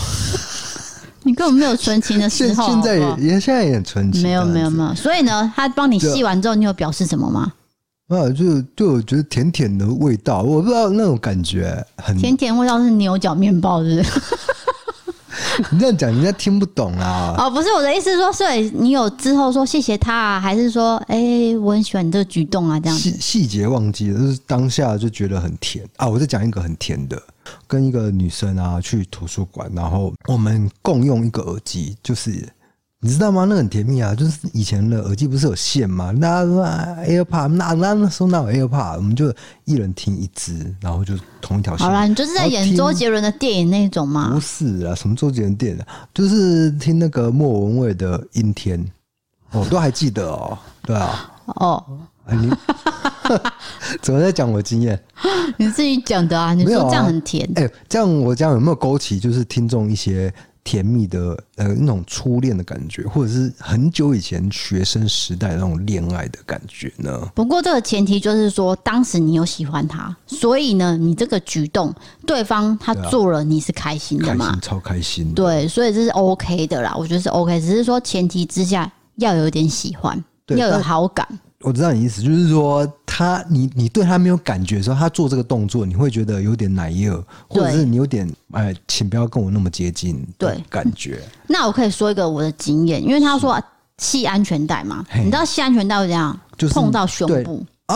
[1.24, 2.68] 你根本没有纯情的时候。
[2.68, 4.22] 现在也也现在也很纯情。
[4.24, 4.94] 没有没有没有。
[4.96, 7.54] 所以呢，他帮你吸完之后，你有表示什么吗？
[8.10, 14.22] 啊，就就我觉得甜甜的味道，我不知道那种感觉很甜甜味道是牛角面包，是不是？
[15.72, 17.36] 你这样讲，人家听不懂啊！
[17.38, 23.10] 哦，不是我的意思，说，所以你有之后说谢谢他啊，还是说，哎、欸，我很喜欢你这个举动啊，这样子。
[23.10, 26.08] 细细节忘记了，就是当下就觉得很甜啊！
[26.08, 27.22] 我再讲一个很甜的，
[27.68, 32.48] 跟一个女生啊去图书馆，然后我们共用一个耳机，就是。
[33.06, 33.44] 你知道吗？
[33.44, 34.16] 那很甜蜜啊！
[34.16, 36.14] 就是以前的耳机不是有线吗？
[36.16, 36.42] 那
[37.04, 39.30] AirPod，那那那时候那有 AirPod，我们就
[39.66, 41.86] 一人听一支，然后就同一条线。
[41.86, 44.32] 好啦，你就是在演周杰伦的电影那种吗？
[44.34, 45.80] 不是啊，什么周杰伦电影？
[45.82, 48.80] 啊就是听那个莫文蔚的《阴天》，
[49.52, 50.58] 哦，都还记得哦。
[50.84, 51.84] 对啊，哦，
[52.32, 52.50] 你
[54.02, 54.98] 怎么在讲我经验？
[55.58, 56.54] 你自己讲的啊！
[56.54, 60.34] 你说这样很甜，哎、啊欸，这样我讲有没有勾起就是听众一些？
[60.64, 67.20] 甜蜜的呃那种初恋的感觉，或者是很久以前学生时代那种恋爱的感觉呢？
[67.36, 71.94] 不过这个前提就是说，当时你有喜欢他，所以呢，你这个举动，
[72.26, 74.46] 对方他做了，你是开心的嘛？
[74.48, 75.34] 开心，超开心。
[75.34, 81.28] 对，所以这是 OK 的啦，我觉得是 OK，只是说前提之下要有点喜欢，要有好感。
[81.64, 90.22] 我知道你意思，就是说他你你对他没有感觉的时候，他做这个动作，你会觉得有点奶油，或者是你有点哎，请不要跟我那么接近。
[90.38, 91.22] 对，感觉。
[91.48, 93.60] 那我可以说一个我的经验，因为他说
[93.98, 96.38] 系安全带嘛，你知道系安全带会怎样？
[96.58, 97.96] 就是碰到胸部啊。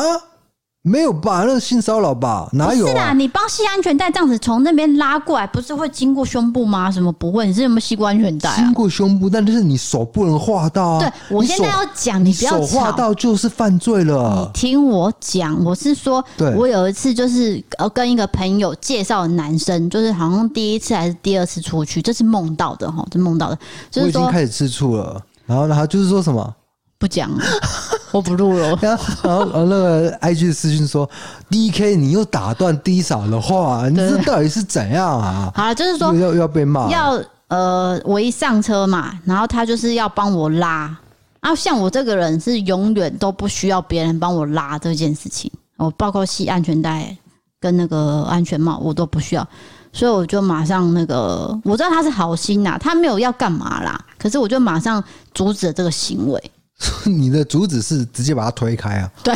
[0.88, 1.43] 没有吧？
[1.45, 2.50] 那是性骚扰吧？
[2.54, 2.91] 哪有、啊？
[2.91, 6.89] 是啊，你帮系安全带这样子从那边拉过来，不是会经过胸部吗？
[6.89, 7.45] 什么不会？
[7.47, 8.56] 你是有没有系过安全带、啊？
[8.56, 11.00] 经过胸部，但就是你手不能画到啊。
[11.00, 14.50] 对，我现在要讲，你不要手画到就是犯罪了。
[14.54, 23.58] 你听我讲，我是说，对我有一次就是呃跟一个朋友介绍男生，就是好像第一次还是第二次出去，这是梦到的哈，这梦到的。
[23.91, 26.54] 就是说我已经开始吃醋了，然后他就是说什么？
[27.00, 27.44] 不讲了，
[28.12, 28.78] 我不录了。
[28.82, 31.10] 然后，然后那个 IG 的私讯说
[31.50, 36.90] ：“D K，你又打断 D 嫂的话，你这到底是怎样啊？”好了，就是说要要被骂。
[36.90, 40.98] 要呃，我一上车嘛，然后他就是要帮我拉。
[41.40, 47.16] 啊，像我这个人是永远都不需要别人帮我拉这件事情，我包括系安全带
[47.62, 49.48] 跟那个安全帽，我都不需要。
[49.94, 55.02] 所以我就马上那个，我知道他是好心呐，他没有要干嘛啦，可是我就马上
[55.34, 56.52] 阻止了这个行为。
[57.06, 59.12] 你的主旨是直接把它推开啊？
[59.24, 59.34] 对，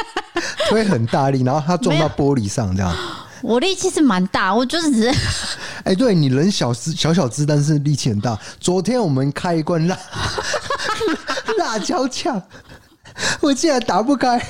[0.68, 2.94] 推很大力，然后它撞到玻璃上，这样。
[3.42, 5.18] 我力气是蛮大，我就是只是。
[5.84, 8.36] 哎，对你人小只小小只，但是力气很大。
[8.60, 9.96] 昨天我们开一罐辣
[11.58, 12.42] 辣椒酱，
[13.40, 14.40] 我竟然打不开，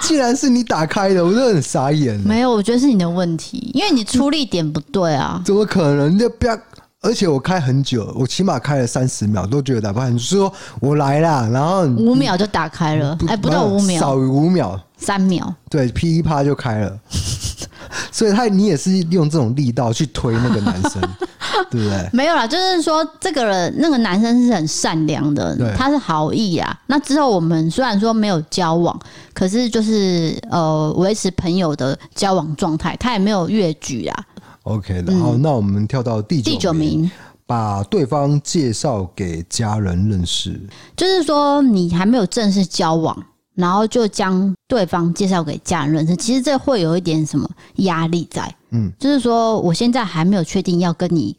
[0.00, 2.18] 竟然是你打开的，我都很傻眼。
[2.20, 5.42] 没有，我觉得是你的问题，因为你出力点不对啊。
[5.44, 6.18] 怎么可能？
[6.18, 6.58] 就不要。
[7.04, 10.08] 而且我开很久，我起码开了三十秒，都觉得打不开。
[10.08, 16.98] 你说我来啦，然后五秒就打开了，哎，不到五秒，少于五秒，三秒，对，噼里啪就开了。
[18.10, 21.02] 所以他，你也是用这种力道去推那个男生，
[21.70, 22.08] 对不对？
[22.12, 26.74] 没有啦，就是说这个人那个男生是很善良的，他是好意啊。
[26.86, 28.98] 那之后我们虽然说没有交往，
[29.34, 34.24] 可是就是呃维持朋友的交往状态，他也没有越矩啊。
[34.64, 37.10] OK，然后那我们跳到第九名，第九名，
[37.46, 40.58] 把对方介绍给家人认识，
[40.96, 43.16] 就是说你还没有正式交往，
[43.54, 51.36] 然后就将对方介绍给家人认识，其实这会有一点什么压力在，嗯，就是说我现在还没有确定要跟你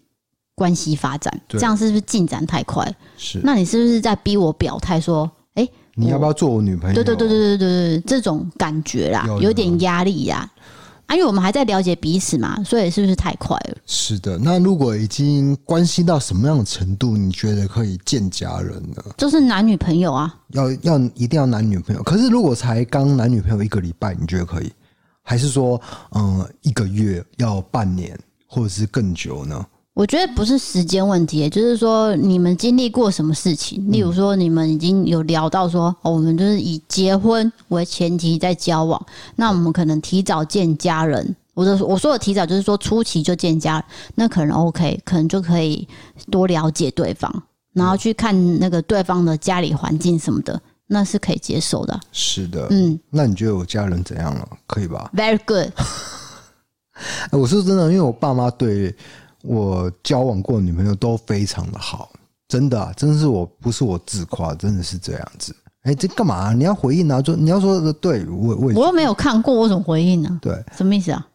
[0.54, 2.96] 关系发展，这样是不是进展太快？
[3.18, 6.94] 是，那你是不是在逼我表态说，哎，你要不要做我女朋友？
[6.94, 10.48] 对对对对对对对，这种感觉啦，有点压力呀。
[11.08, 13.78] 啊，因为我们还在了解彼此嘛，所以是不是太快了？
[13.86, 19.04] 是的，那如果已经关系到什么样的程度，你觉得可以见家人呢？
[19.18, 22.02] 就是男女朋友啊，要要一定要男女朋友。
[22.02, 24.72] 可是如果才刚男女朋友一个礼拜，你觉得可以？
[25.22, 29.66] 还是说，嗯，一个月要半年，或者是更久呢？
[29.96, 33.90] 我觉得不是时间问题，就是说你们经历过什么事情？
[33.90, 39.04] 例如说，你们已经有聊到说，哦，我们就是以结婚为前提在交往，
[39.38, 41.34] 那我们可能提早见家人。
[41.54, 43.84] 我的我说的提早，就是说初期就见家人，
[44.16, 45.88] 那可能 OK，可能就可以
[46.30, 47.34] 多了解对方，
[47.72, 52.02] 然后去看那个对方的家里环境什么的，那是可以接受的啊。
[52.12, 54.46] 是的，嗯，那你觉得我家人怎样了？
[54.68, 55.72] 可以吧？Very good。
[57.32, 58.94] 欸 我说真的，因为我爸妈对
[59.46, 62.10] 我交往过的女朋友都非常的好，
[62.48, 65.56] 真的啊，真的是我不是我自夸，真的是这样子。
[65.84, 66.54] 哎、欸，这干嘛、啊？
[66.54, 67.22] 你要回应啊？
[67.22, 70.40] 就你要说的，对我我我又没有 看过，我怎么回应呢、啊？
[70.42, 71.28] 对，什么意思啊？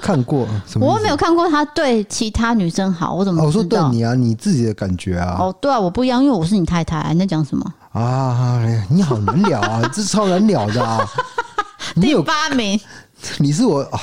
[0.00, 0.86] 看过什么？
[0.86, 3.42] 我又没有看过他对其他女生好，我怎么？
[3.42, 5.36] 哦、我说对你啊，你自己的感觉啊。
[5.38, 7.12] 哦，对啊，我不一样，因为我是你太太、啊。
[7.12, 8.60] 你在讲什么啊？
[8.88, 11.04] 你好难聊啊，这超难聊的啊。
[12.00, 12.80] 第八名，
[13.38, 14.00] 你是我啊。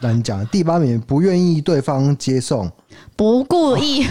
[0.00, 2.70] 那你讲第八名，不愿意对方接送，
[3.16, 4.06] 不故意，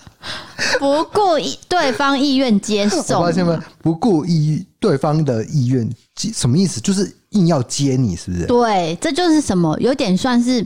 [0.78, 3.58] 不顾意对方意愿接送，发现没？
[3.80, 6.80] 不顾意对方的意愿，什么意思？
[6.80, 8.46] 就是硬要接你，是不是？
[8.46, 9.76] 对，这就是什么？
[9.80, 10.64] 有点算是。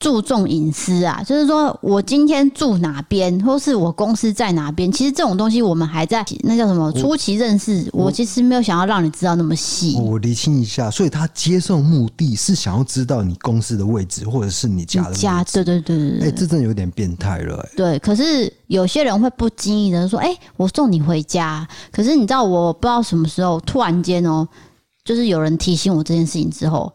[0.00, 8.04] 注重隐私啊，就是说我今天住哪边，或是我公司在哪边，其实这种东西我们还在那叫什么初期认识我。
[8.04, 9.96] 我其实没有想要让你知道那么细。
[9.96, 15.14] 我厘清一下，所以他接受目的是想要知道你公司的位置，或者是你家的。
[15.14, 16.28] 家，对对对对对。
[16.28, 17.56] 哎，这真的有点变态了。
[17.56, 24.46] 哎，对，可是有些人会不经意的说：“哎，我送你回家。”可是你知道，我不知道什么时候突然间哦，
[25.04, 26.92] 就是有人提醒我这件事情之后。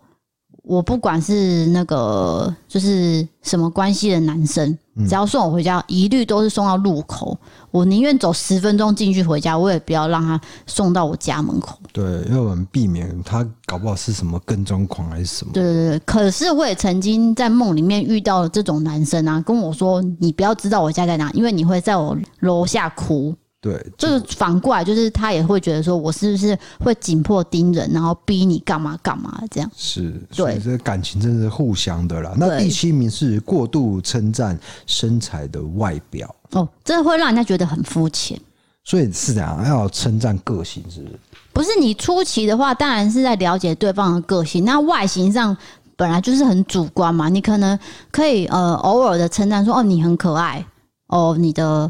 [0.64, 7.38] 我不管是那个就是什么关系的男生，只要送我回家，一律都是送到路口。
[7.70, 11.78] 我宁愿走十分钟进去回家，我也不要让他送到我家门口。
[11.92, 15.52] 对，因为我们避免他搞不好是什么跟踪狂还是什么。
[15.52, 29.72] 对对对，可是我也曾经在梦里面遇到了这种男生啊，跟我说：“你不要知道我家在哪，因为你会在我楼下哭。”对，就是反过来，就是他也会觉得说，我是不是会紧迫盯人，然后逼你干嘛干嘛这样？
[29.74, 32.34] 是，对，这感情真的是互相的啦。
[32.36, 38.38] 那第七名是过度称赞身材的外表哦，这会让人家觉得很肤浅。
[38.84, 41.20] 所以是这样，要称赞个性，是不是？
[41.54, 44.66] 不是，你初期的话，当然是在了解对方的个性。
[44.66, 45.56] 那外形上
[45.96, 47.80] 本来就是很主观嘛，你可能
[48.12, 50.66] 可以呃偶尔的称赞说，哦，你很可爱，
[51.08, 51.90] 哦，你的。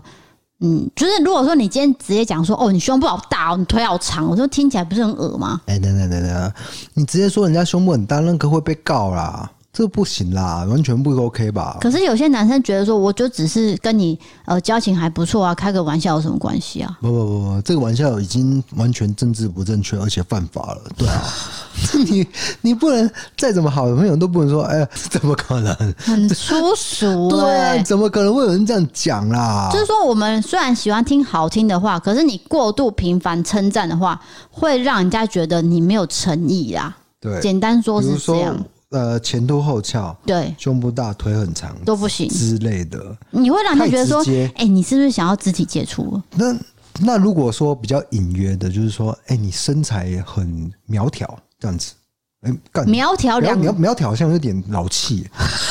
[0.66, 5.60] 嗯，就是如果说你今天直接讲说，哦，你胸部好大哦，你腿好长，我说听起来不是很恶吗？
[5.66, 6.54] 哎、欸，等等等等，
[6.94, 9.52] 你直接说人家胸部很大，那个会被告啦。
[9.74, 11.80] 这不行啦，完全不 OK 吧？
[11.82, 16.96] 可是有些男生觉得说，我就只是跟你呃交情还不错啊，开个玩笑有什么关系啊？
[17.02, 20.82] 不不不不，这个玩笑已经完全政治不正确，而且犯法了。
[20.96, 21.24] 对啊，
[22.08, 22.28] 你
[22.62, 25.76] 你不能再怎么好的朋友都不能说，哎呀，怎么可能？
[25.98, 29.72] 很粗俗、 欸，对啊，怎么可能会有人这样讲啦？
[29.74, 36.96] 就是说，我们虽然喜欢听好听的话，可是你过度频繁称赞的话，会让人家觉得你没有诚意啊。
[37.20, 38.56] 对，简单说是这样。
[38.94, 46.22] 呃，前凸后翘，对，胸部大，腿很长都不行之类的，你会让他觉得说，哎、欸，你是不是想要肢体接触？
[46.36, 46.56] 那
[47.00, 51.28] 那如果说比较隐约的，就是说，哎、欸，你身材很苗条
[51.60, 51.94] 这样子，
[52.42, 55.28] 哎、欸，干苗条两苗苗条好像有点老气，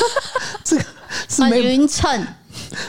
[0.65, 0.83] 这个
[1.29, 2.27] 是没匀称，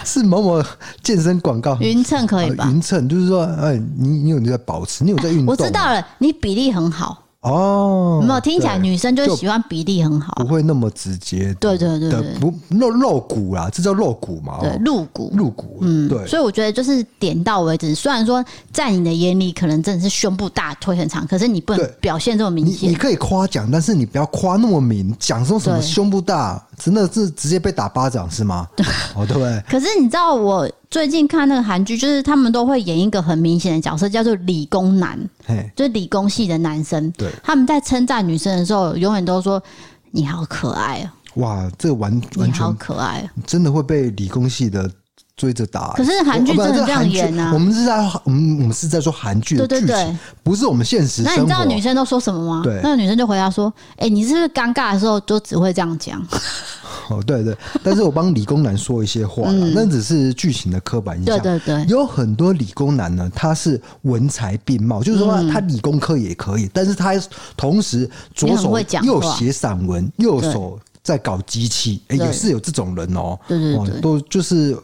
[0.05, 0.61] 是某某
[1.01, 2.69] 健身广告，匀称可以吧？
[2.69, 7.24] 匀称就是说，哎、欸，你你有你在保持，你有在运动、啊，我知道了，你比例很好。
[7.45, 11.55] 哦，没有听起来女生就喜欢比例很好，不会那么直接。
[11.61, 14.59] 对对对，不露露骨啊，这叫露骨嘛？
[14.61, 15.79] 对，露骨，露骨。
[15.83, 16.27] 嗯，对。
[16.27, 17.95] 所以我觉得就是点到为止。
[17.95, 22.89] 虽然说在你的眼里可能真的是胸部大、腿很长，可是你不能表现这么明显。
[22.89, 28.69] 你你可以夸奖，但是你不要夸那么明，讲说什么胸部大，真的是直接被打巴掌是吗？
[28.77, 29.63] 对，哦对。
[29.69, 30.71] 可是你知道我。
[30.91, 35.19] 最近看那个韩剧，就是他们都会演一个很明显的角色，叫做理工男，
[35.75, 37.11] 就是理工系的男生。
[37.19, 39.61] 对，他们在称赞女生的时候，永远都说
[40.13, 41.43] 你好可爱哦。
[41.43, 44.89] 哇，这个完完全好可爱，真的会被理工系的
[45.37, 45.93] 追着打。
[45.97, 47.53] 可是韩剧真的这样演啊？
[47.53, 51.37] 我们是在我们我们是在说韩剧的剧情，不是我们现实生活。
[51.37, 52.63] 那你知道女生都说什么吗？
[52.63, 56.25] 对，那个女生就回答说：“哎，你是不是尴尬的时候都只会这样讲？”
[57.11, 61.39] 哦，对对，但是我帮理工男说一些话，嗯、那只是剧情的刻板印象。
[61.39, 67.13] 对对对，有很多理工男呢，他是文才并茂，就是说他理工科也可以，嗯、但是他
[67.59, 73.39] 同时左手又写散文，右手在搞机器，哎，也是有这种人哦。
[73.47, 74.75] 对对对，都就是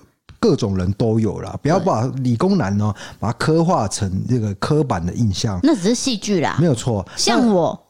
[0.40, 5.61] 各种人都有啦，不要把理工男呢把它刻画成这个刻板的印象。
[5.62, 7.07] 那只是戏剧啦，没有错。
[7.14, 7.81] 像我，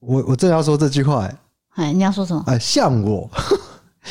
[0.00, 1.28] 我我正要说这句话，
[1.74, 2.42] 哎，你要说什么？
[2.46, 3.28] 哎，像我。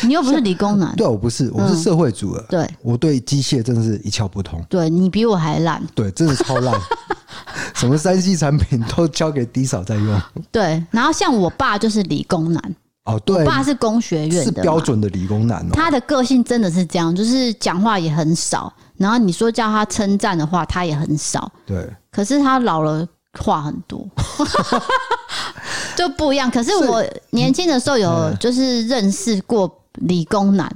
[0.02, 2.42] 你又不是理工男，对，我不是，我是社会主的。
[2.42, 4.62] 嗯、对，我对机械真的是一窍不通。
[4.68, 6.78] 对，你比我还烂，对，真的超烂。
[7.74, 10.22] 什么三 C 产品都交给 D 嫂在用。
[10.52, 12.76] 对，然后像我爸就是理工男。
[13.06, 15.70] 哦，对，我爸是工学院的，是标准的理工男哦。
[15.74, 21.52] 他的个性真的是这样，就是讲话也很少，然后你说叫他称赞的话，他也很少。
[21.66, 23.08] 对，可是他老了
[23.40, 24.08] 话很多，
[25.96, 26.50] 就不一样。
[26.50, 30.70] 可是我年轻的时候有就是认识过理工男。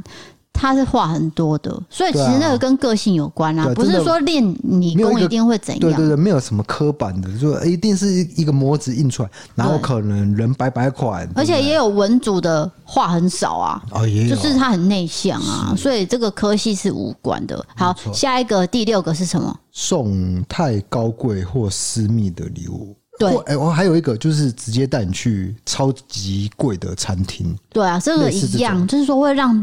[0.52, 5.80] 他是话很多的，所以其实那个跟个性有关啊，啊不是说练理工一定会怎样。
[5.80, 17.66] 对对对，没有什么刻板的，就一定是一个模子印出来，然后可能人白白款，而且也有文组的话很少啊，哦，也，就是他很内向啊，所以这个科系是无关的。
[17.78, 19.58] 好，下一个第六个是什么？
[19.72, 22.94] 送太高贵或私密的礼物。
[23.18, 27.58] 对，哎，我还有一个就是直接带你去超级贵的餐厅。
[27.72, 29.58] 对啊，这个一样，就是说会让。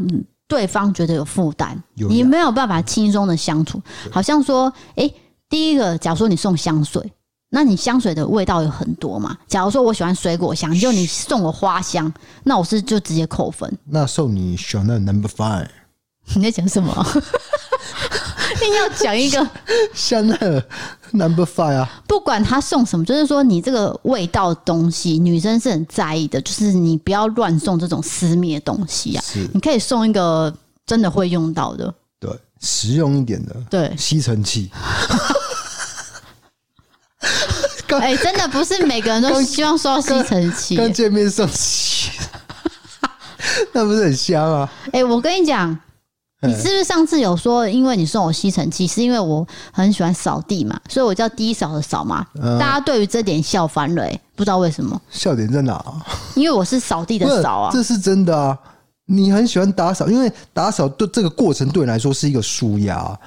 [0.49, 3.82] 对方觉得有负担，你没有办法轻松的相处。
[4.11, 5.11] 好像说，哎，
[5.49, 7.12] 第一个，假如说你送香水，
[7.51, 9.36] 那你香水的味道有很多嘛？
[9.47, 12.12] 假如说我喜欢水果香，就你送我花香，
[12.44, 13.76] 那我是就直接扣分。
[13.84, 15.68] 那送你香奈儿 Number Five，
[16.34, 16.92] 你在讲什么？
[18.57, 19.46] 一定要讲一个
[19.92, 20.62] 香奈儿
[21.12, 22.02] Number Five 啊！
[22.09, 26.40] 不管他送什么，就是说你这个味道的东西，女生是很在意的。
[26.40, 29.24] 就是你不要乱送这种私密的东西啊！
[29.24, 30.52] 是，你可以送一个
[30.86, 32.30] 真的会用到的，对，
[32.61, 34.70] 实用一点的，对，吸尘器。
[38.00, 40.76] 哎、欸，真的不是每个人都希望收到吸尘器。
[40.76, 42.11] 刚见面送吸，
[43.72, 44.70] 那不是很香啊？
[44.86, 45.78] 哎、欸，我跟你讲。
[46.47, 52.26] 你是不是上次有说，因为你送我吸尘器，是因为我很喜欢扫地嘛，所以我叫低扫的扫嘛。
[52.43, 55.01] 嗯、大家对于这点笑翻了、欸，不知道为什么。
[55.11, 55.82] 笑点在哪？
[56.34, 58.57] 因为我是扫地的扫啊，这是真的啊。
[59.07, 63.18] 你很喜欢打扫，因为打扫对这个过程对你来说是一个舒压。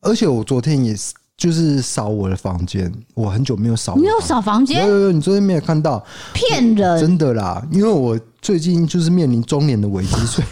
[0.00, 3.96] 而且我昨天也是，就是扫我的房间，我很久没有扫。
[3.96, 4.86] 你有扫房间？
[4.86, 6.04] 有有有，你昨天没有看到？
[6.32, 7.00] 骗人！
[7.00, 10.46] 真的啦，因为我最近就是面临中年的危机，所以。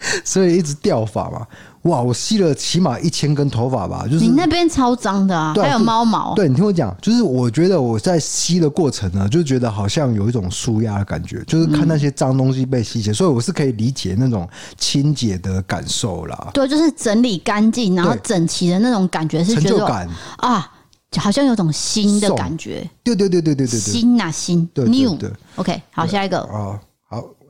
[0.24, 1.46] 所以一直掉发嘛，
[1.82, 2.00] 哇！
[2.00, 6.34] 我吸了起码一千根头发吧，就是你那边超脏的啊，还有猫毛。
[6.34, 16.50] 对，你听我讲，就是我觉得我在吸的过程呢，就觉得好像有一种舒压的感觉，就是看那些脏东西被吸起来，所以我是可以理解那种清洁的感受啦。
[16.54, 20.70] 对，就是整理干净，然后整齐的那种感觉是觉得成就感啊，
[21.16, 22.88] 好像有种新的感觉。
[23.02, 25.30] 对对对对对对对，新啊新对，new 对。
[25.56, 26.78] OK，好，下一个啊。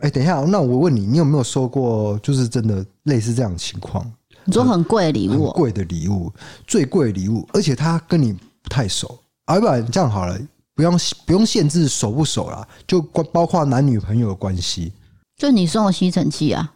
[0.01, 4.05] 哎、欸，等一下，那我问你，你有没有收过就是真的类似这样的情况？
[4.45, 6.33] 你说很贵的礼物，贵的礼物，
[6.67, 10.39] 最贵的礼物，而且他跟你不太熟，啊，要不然这样好了，
[10.75, 14.93] 不用不用限制熟不熟啦，就包括男女朋友的关系，
[15.37, 16.73] 就你送我吸尘器啊。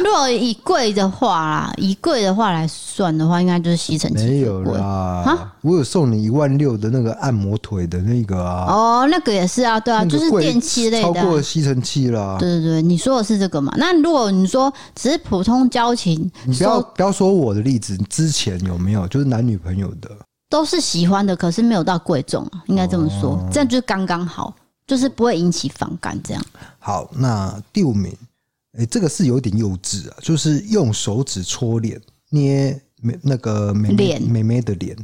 [0.04, 4.24] 如果以贵的话啦，以贵的话来算的话，应该就是吸尘器。
[4.24, 8.66] 没有啦，啊，我有送你一万六的那个按摩腿的那个啊。
[8.68, 12.36] 哦，那个也是啊，对啊，就是电器类的，超过吸尘器啦。
[12.38, 13.72] 对对对，你说的是这个嘛？
[13.76, 20.10] 那如果你说只是普通交情，你不要不要说我的例子，之前有没有就是男女朋友的，
[20.48, 24.54] 都是喜欢的，可是没有到贵重，应该这么说，哦，这样就是刚刚好，
[24.86, 26.42] 就是不会引起反感这样。
[26.78, 28.12] 好，那第五名。
[28.72, 32.00] 哎、欸，这个是有点幼稚啊，就是用手指搓脸、
[32.30, 34.96] 捏美那个美美美美的脸，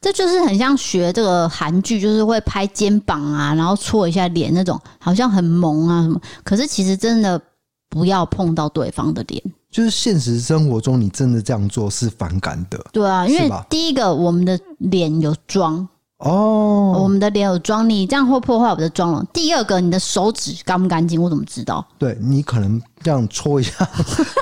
[0.00, 6.20] 这就是很像学这个韩剧，就是会拍肩膀啊，然后搓一下脸那种，好像很萌啊什么。
[6.44, 7.40] 可是其实真的
[7.88, 12.78] 不要碰到对方的脸，就是现实生活中你真的这样做是反感的。
[12.92, 15.88] 对啊，因为第一个我们的脸有妆。
[16.20, 19.26] 哦，我们的脸有妆，你这样会破坏我的妆容。
[19.32, 21.20] 第二个，你的手指干不干净？
[21.20, 21.82] 我怎么知道？
[21.98, 23.72] 对，你可能这样搓一下，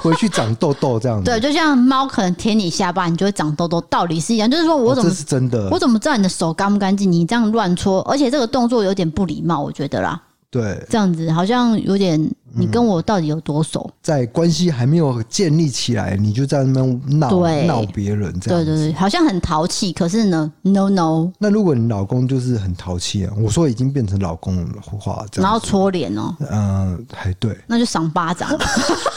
[0.03, 1.25] 回去长痘痘这样子。
[1.31, 4.51] 对，就像猫可能舔你下巴，你就会长痘痘，道理是一样。
[4.51, 5.69] 就是说我怎么、哦、这是真的？
[5.71, 7.11] 我怎么知道你的手干不干净？
[7.11, 10.21] 你这样乱搓，而且这个动作有点不礼貌，我觉得啦。
[10.51, 12.19] 对，这样子好像有点，
[12.55, 13.83] 你跟我到底有多熟？
[13.87, 17.31] 嗯、在关系还没有建立起来，你就在那边闹
[17.67, 18.65] 闹别人，这样子。
[18.65, 21.31] 对对对，好像很淘气，可是呢，no no。
[21.39, 28.49] 那如果你老公就是很淘气啊，我说已经变成老公的话，这样然后搓脸哦，嗯，还对，那就赏巴掌。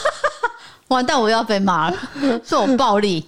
[0.88, 1.96] 完蛋，我又要被骂了，
[2.44, 3.24] 说我暴力。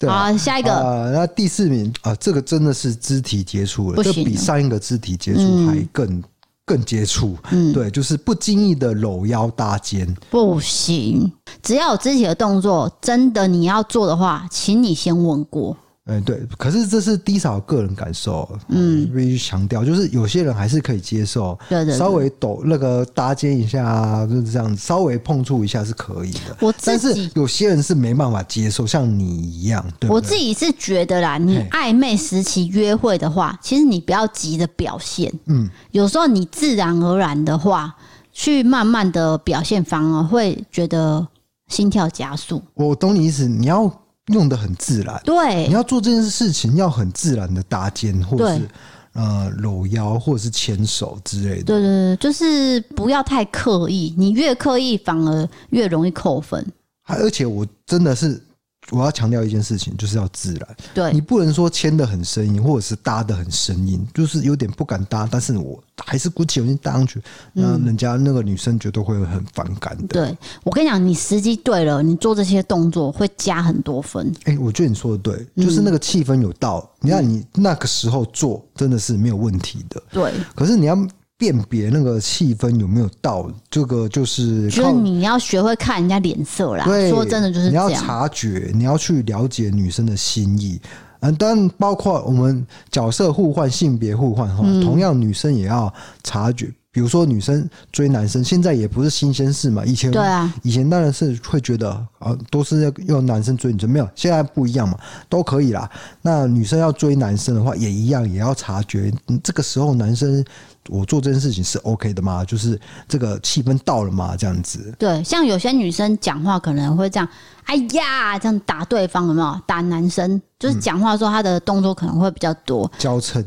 [0.00, 6.04] 对啊，下一个啊，那第四名啊，这个真的是肢体接触了，这比上一个肢体接触还更。
[6.10, 6.24] 嗯
[6.66, 11.32] 更接触，嗯，对，就是不经意的搂腰搭肩，不行。
[11.62, 15.76] 只要有肢体的动作，真的你要做的话，请你先问过。
[16.08, 26.56] 嗯，对，可是这是低少个人感受，嗯，必须强调，就是有些人还是可以接受，对对，稍微抖那个搭肩一下，就是这样，稍微碰触一下是可以的。
[26.60, 30.14] 我自己，但是有些人是没办法接受，像你一样，对，对。
[30.14, 37.92] 我自己是觉得啦，你暧昧时期约会的话，其实你不要急着表现，嗯，有时候你自然而然的话，
[38.32, 41.26] 去慢慢的表现，反而会觉得
[41.66, 42.62] 心跳加速。
[42.74, 43.90] 我懂你意思，你要
[44.32, 48.68] 用的很自然，对，你要做这件事情要很自然的搭肩，或者是
[49.12, 51.64] 呃搂腰，或者是牵手之类的。
[51.64, 56.66] 对对对，就是不要太刻意，你越刻意反而越容易扣分。
[57.02, 58.42] 还而且我真的是。
[58.90, 60.76] 我要强调一件事情，就是要自然。
[60.94, 67.20] 对，你不能说牵的很生硬，或者是搭的很生硬，就是有点不敢搭，但是我还是鼓起勇气搭上去，
[67.52, 70.04] 那人家那个女生绝对会很反感的。
[70.04, 74.32] 嗯、对，我跟你讲，你时机对了，你做这些动作会加很多分。
[74.44, 80.02] 哎、欸，我觉得你说的对，就是那个气氛有到，嗯、你看你那个时候做真的是没有问题的。
[80.10, 80.96] 对，可是你要。
[81.38, 86.84] 辨别那个气氛有没有到，这个就是就是你要学会看人家脸色啦。
[86.84, 90.80] 对，说真的就是，你要察觉，你要去了解女生的心意。
[91.20, 96.70] 嗯，当然包括我们角色互换、性别互换哈，同样女生也要察觉。
[96.96, 99.84] 比如说女生追男生，现在也不是新鲜事嘛。
[99.84, 105.90] 以前对啊，以前当然是会觉得啊，都是要用男生追女生，没有，现在不一样嘛，都可以啦。
[106.22, 109.12] 那女生要追男生的话，也一样，也要察觉。
[109.44, 110.42] 这个时候男生。
[110.88, 112.44] 我做这件事情是 OK 的吗？
[112.44, 114.36] 就是这个气氛到了吗？
[114.36, 114.94] 这样子。
[114.96, 117.28] 对，像有些女生讲话可能会这样，
[117.64, 119.60] 哎呀，这样打对方有没有？
[119.66, 123.44] 打男生就是讲话的时候，他的动作可能会比较多，娇嗔。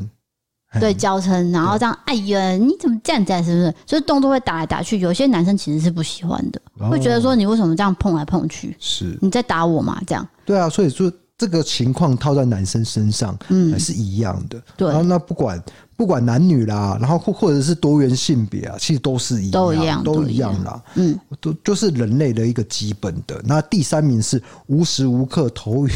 [0.78, 3.32] 对，娇嗔，然后这样，哎呀，你怎么这样子？
[3.42, 3.74] 是不是？
[3.86, 8.76] 就是动作会打来打去，有些男生其实是不喜欢的，会觉得说你为什么这样碰来碰去？
[8.78, 10.00] 是你在打我嘛？
[10.06, 10.26] 这样。
[10.44, 14.62] 对啊，所以说这个情况套在男生身上，嗯，还是一样的。
[14.76, 15.60] 对，然后那不管。
[15.96, 20.82] 不管男女啦，然后或或者是多元性别啊，其实都是一样，都一样，都一样啦。
[20.94, 23.38] 嗯，都就是人类的一个基本的。
[23.44, 25.86] 那第三名是无时无刻投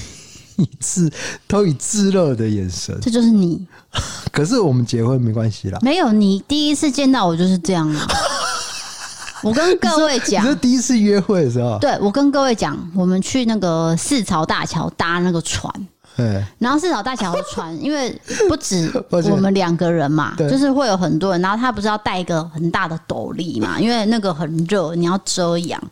[0.59, 1.11] 以一次
[1.49, 3.67] 投以炙热的眼神，这就是你。
[4.33, 8.07] 可是我们结婚没关系啦，没有，你第一次见到我就是这样啊。
[9.43, 15.73] 我跟各位讲，你是第一次约会的时候，对，我跟各位讲，我们去那个四朝大桥搭那个船。
[16.17, 18.17] 对，然后四条大桥的船， 因为
[18.49, 21.41] 不止我们两个人嘛，就是会有很多人。
[21.43, 25.83] 然后他不是要带一个很大的斗笠嘛，因为那个很热，你要遮阳。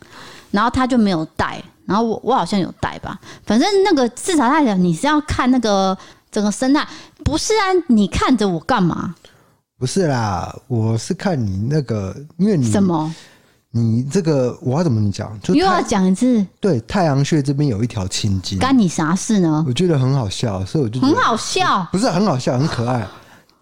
[0.53, 3.19] 然后他就没有带，然后我我好像有带吧。
[3.45, 5.97] 反正那个四条大桥，你是要看那个
[6.31, 6.87] 整个生态，
[7.23, 7.65] 不是啊？
[7.89, 9.15] 你看着我干嘛？
[9.79, 13.15] 不是啦，我是看你那个，因为你什么？
[13.75, 15.39] 你这个我要怎么你讲？
[15.43, 16.47] 就又要讲一次。
[16.61, 19.65] 对，太阳穴这边有一条青筋，干你啥事呢？
[19.67, 23.07] 我觉得很好笑，所以我就很好笑，不是很好笑，很可爱。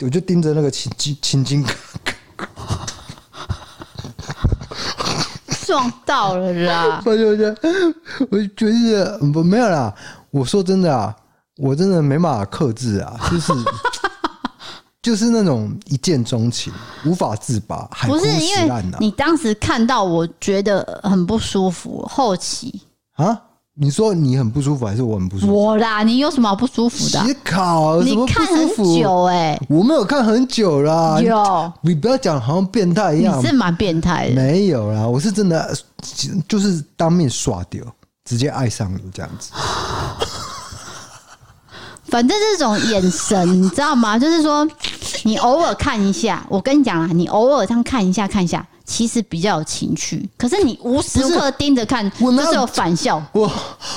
[0.01, 1.65] 我就盯着那个青筋，青筋
[5.71, 7.01] 撞到了啦！
[7.07, 7.57] 我就觉得，
[8.31, 9.95] 我觉得不没有啦。
[10.31, 11.15] 我说真的啊，
[11.59, 13.53] 我真的没办法克制啊，就是。
[15.03, 16.71] 就是那种一见钟情，
[17.07, 22.07] 无法自拔，不是因为你当时看到，我觉得很不舒服。
[22.07, 22.83] 后期
[23.17, 23.41] 啊，
[23.83, 25.55] 你说你很不舒服，还是我很不舒服？
[25.55, 27.23] 我啦，你有什么不舒服的？
[27.25, 31.19] 你考，你看很久哎、欸，我没有看很久啦。
[31.19, 34.35] 有，你不要讲好像变态一样，你是蛮变态的。
[34.35, 35.75] 没有啦，我是真的，
[36.47, 37.83] 就是当面刷掉，
[38.27, 39.51] 直接爱上你这样子。
[42.09, 44.19] 反正这种眼神，你知道吗？
[44.19, 44.69] 就是说，
[45.23, 50.29] 你偶尔看一下，我跟你讲啊，你偶尔这样看一下，看一下，其实比较有情趣。
[50.37, 53.23] 可是你无时无刻盯着看，我就是有反效。
[53.31, 53.49] 我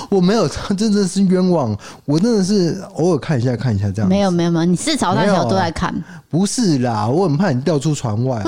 [0.07, 1.75] 我没有， 真的是冤枉。
[2.05, 4.07] 我真的是偶尔看一下，看一下这样。
[4.07, 5.91] 没有没有没有，你是朝大桥都在看。
[6.29, 8.43] 不是啦，我很怕你掉出船外。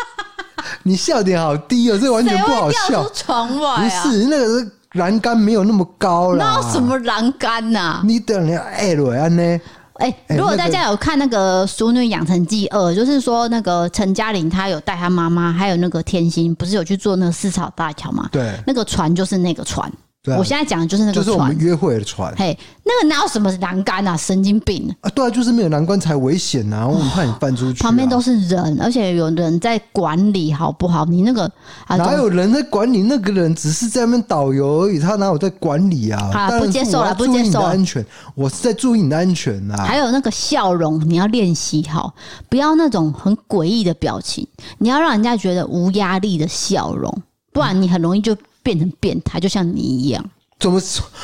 [0.82, 2.88] 你笑点好低哦，这完全不好笑。
[2.88, 4.02] 掉出船外啊？
[4.02, 4.72] 不是那个是。
[4.92, 8.00] 栏杆没有那么高了，那什么栏杆呐？
[8.02, 9.60] 你等下爱瑞安呢？
[9.98, 18.28] 哎，如果大家有看那个《熟女养成记二》，就是说那个陈嘉玲她有带她妈妈，还有那个天心，不是有去做那个四草大桥嘛？
[18.32, 19.90] 对，那个船就是那个船。
[20.34, 22.34] 我现在讲的就是那个船，就是我们约会的船。
[22.36, 24.16] 嘿，那个哪有什么栏杆啊？
[24.16, 25.10] 神经病啊！
[25.10, 26.86] 对啊，就是没有栏杆才危险啊！
[26.86, 27.82] 我很怕你翻出去。
[27.82, 31.04] 旁边都是人，而且有人在管理，好不好？
[31.04, 31.50] 你那个
[31.88, 33.02] 哪有人在管理？
[33.02, 36.30] 那个人只是在那边导游而已，他哪有在管理啊？
[36.32, 37.60] 好，不接受了，不接受。
[37.60, 38.04] 安全，
[38.34, 39.84] 我是在注意你的安全啊！
[39.84, 42.14] 还有那个笑容，你要练习好，
[42.48, 44.46] 不要那种很诡异的表情，
[44.78, 47.22] 你要让人家觉得无压力的笑容，
[47.52, 50.24] 不然你很容易就变成变态，就像你一样。
[50.58, 51.06] 怎么说？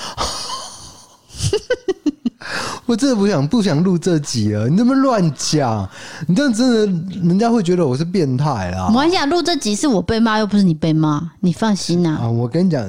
[2.86, 4.68] 我真的不想不想录这集了。
[4.68, 5.88] 你这么乱讲，
[6.28, 6.86] 你这样真的，
[7.26, 8.86] 人家会觉得我是变态啊！
[8.88, 12.20] 没关系啊，录这集是我被骂，又不是你被骂，你放心啊！
[12.22, 12.80] 啊，我跟你讲，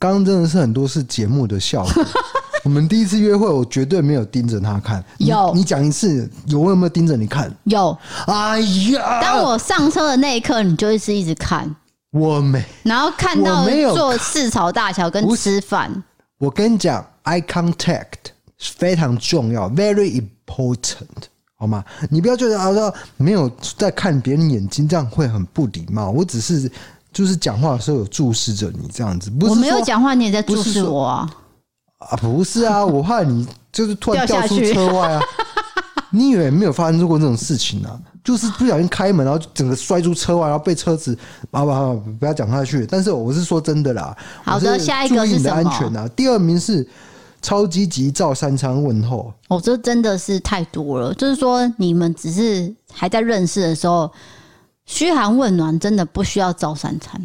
[0.00, 2.04] 刚刚真的是很多是节目的效果。
[2.64, 5.04] 我们第一次约会，我绝对没有盯着他看。
[5.18, 7.54] 有，你讲一次，有我有没有盯着你看？
[7.64, 7.96] 有。
[8.26, 8.58] 哎
[8.90, 11.72] 呀，当我上车的那一刻，你就一直一直看。
[12.14, 15.90] 我没，然后看到我没有坐四朝大桥跟吃饭。
[16.38, 21.24] 我跟你讲，eye contact 是非常重要，very important，
[21.56, 21.84] 好吗？
[22.08, 26.08] 你不要觉得啊，说没有在看别人眼睛，这样会很不礼貌。
[26.10, 26.70] 我只是
[27.12, 31.28] 就是讲话的时候有注视着你这样子，不是我没有讲话，你也在注视我啊？
[31.98, 35.22] 啊，不是啊，我怕你就是突然掉出车外啊！
[36.10, 37.98] 你以为没有发生过这种事情啊？
[38.24, 41.16] 就是不小心开门，然后整个摔出车外，然后被车子……
[41.52, 42.86] 好吧，好吧，不要讲下去。
[42.90, 44.16] 但是我是说真的啦。
[44.42, 45.34] 好的，下一个是什么？
[45.34, 46.08] 注意你的安全啊。
[46.16, 46.88] 第二名是
[47.42, 49.30] 超积极照三餐问候。
[49.48, 51.12] 哦，这真的是太多了。
[51.14, 54.10] 就是说，你们只是还在认识的时候，
[54.86, 57.20] 嘘寒问暖，真的不需要照三餐，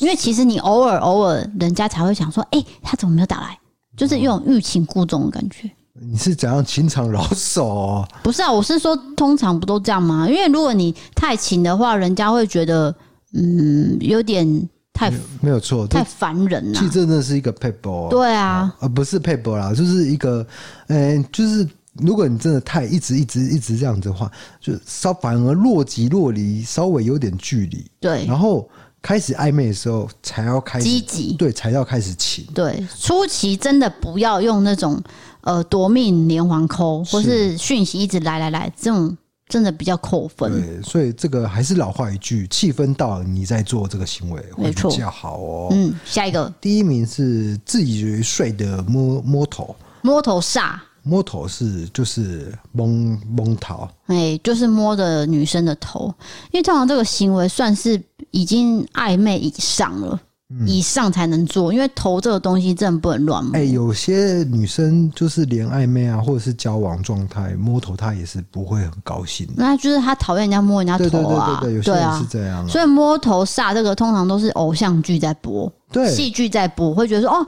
[0.00, 3.56] 因为其实你偶尔偶尔，人家才会想说：“哎、欸，他怎么没有打来？”
[3.96, 5.70] 就是一种欲擒故纵的感觉。
[6.02, 8.08] 你是怎样情场老手哦？
[8.22, 10.26] 不是啊，我是说，通常不都这样吗？
[10.26, 12.94] 因为如果你太勤的话，人家会觉得
[13.34, 16.78] 嗯，有点太没有错，太烦人了。
[16.78, 20.46] 其实真的是一个撇步，对啊，而不是撇步啦，就是一个，
[20.88, 28.66] 嗯，就是如果你真的太一直一直一直这样子的话，就稍反而若即若离，稍微有点距离，对，然后。
[29.02, 32.44] 开始暧昧的时候才要开始积极，对，才要开始勤。
[32.54, 35.02] 对，初期真的不要用那种
[35.42, 39.16] 呃夺命连环扣，或是讯息一直来来来，这种
[39.48, 40.50] 真的比较扣分。
[40.52, 45.68] 对，所以这个还是老话一句，气氛到了你再做这个行为会比较好哦。
[45.70, 50.78] 嗯，下一个，第一名是自以为帅的摸摸头，摸头煞。
[51.02, 56.14] 摸头是就是摸摸头，哎，就是摸着女生的头，
[56.52, 58.00] 因为通常这个行为算是
[58.32, 60.20] 已经暧昧以上了，嗯、
[60.66, 63.56] 以上才能做，因为头这个东西真的不能乱摸。
[63.56, 69.48] 哎，有些女生就是连暧昧啊，或者是交往状态摸头，她也是不会很高兴。
[69.56, 71.04] 那就是她讨厌人家摸人家头
[71.36, 72.68] 啊，对对对对，有些人是这样、啊。
[72.68, 77.46] 所以摸头煞这个通常都是偶像剧在播，对，戏剧在播，会觉得说哦。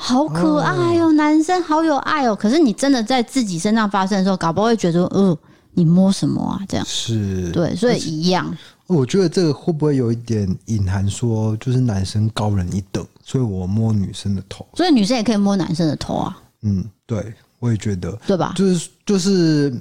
[0.00, 2.32] 好可爱哦，男生好有爱哦。
[2.32, 5.36] 可是你真的在自己身上发生的时候，搞不好会觉得，呃，
[5.72, 6.62] 你摸什么啊？
[6.68, 8.46] 这样是对，所以一样。
[8.88, 16.36] 我觉得这个会不会有一点隐含说，就是男生高人一等，所以我摸女生的头，所以女生也可以摸男生的头啊。
[16.62, 18.54] 嗯，对，我也觉得，对吧？
[18.56, 19.72] 就是就是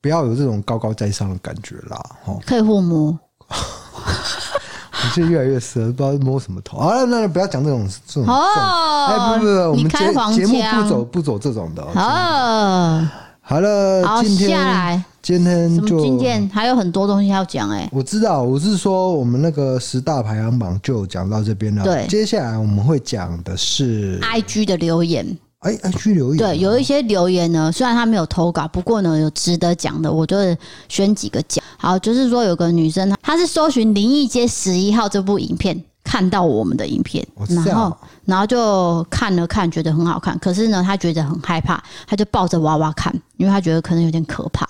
[0.00, 3.18] 不要有这种高高在上的感觉啦，哈，可以互摸。
[5.00, 7.04] 你就越来越色，不知道摸什么头啊！
[7.04, 9.98] 那不要讲这种这种哦，哎，不不不，我们节
[10.34, 13.08] 节目不走不走这种的哦。
[13.48, 17.88] 好了，好，今天下来今天就今天还有很多东西要讲哎。
[17.90, 21.82] 我知道，我是说我们那个十大排行榜就讲到这边了。
[21.82, 25.26] 对，接下来我们会讲的是 IG 的留言。
[25.60, 30.36] 哎，IG 留言对，有一些留言呢，虽然他没有投稿，不过呢有值得讲的，我就
[30.90, 31.64] 选几个讲。
[31.78, 37.26] 好，就是说有个女生，她是搜寻《灵异街十一号》这部影片，看到我们的影片，
[37.64, 37.96] 然后
[38.26, 40.38] 然后就看了看，觉得很好看。
[40.38, 44.68] 可是呢，她觉得很害怕，她就抱着娃娃看，因为他觉得可能有点可怕。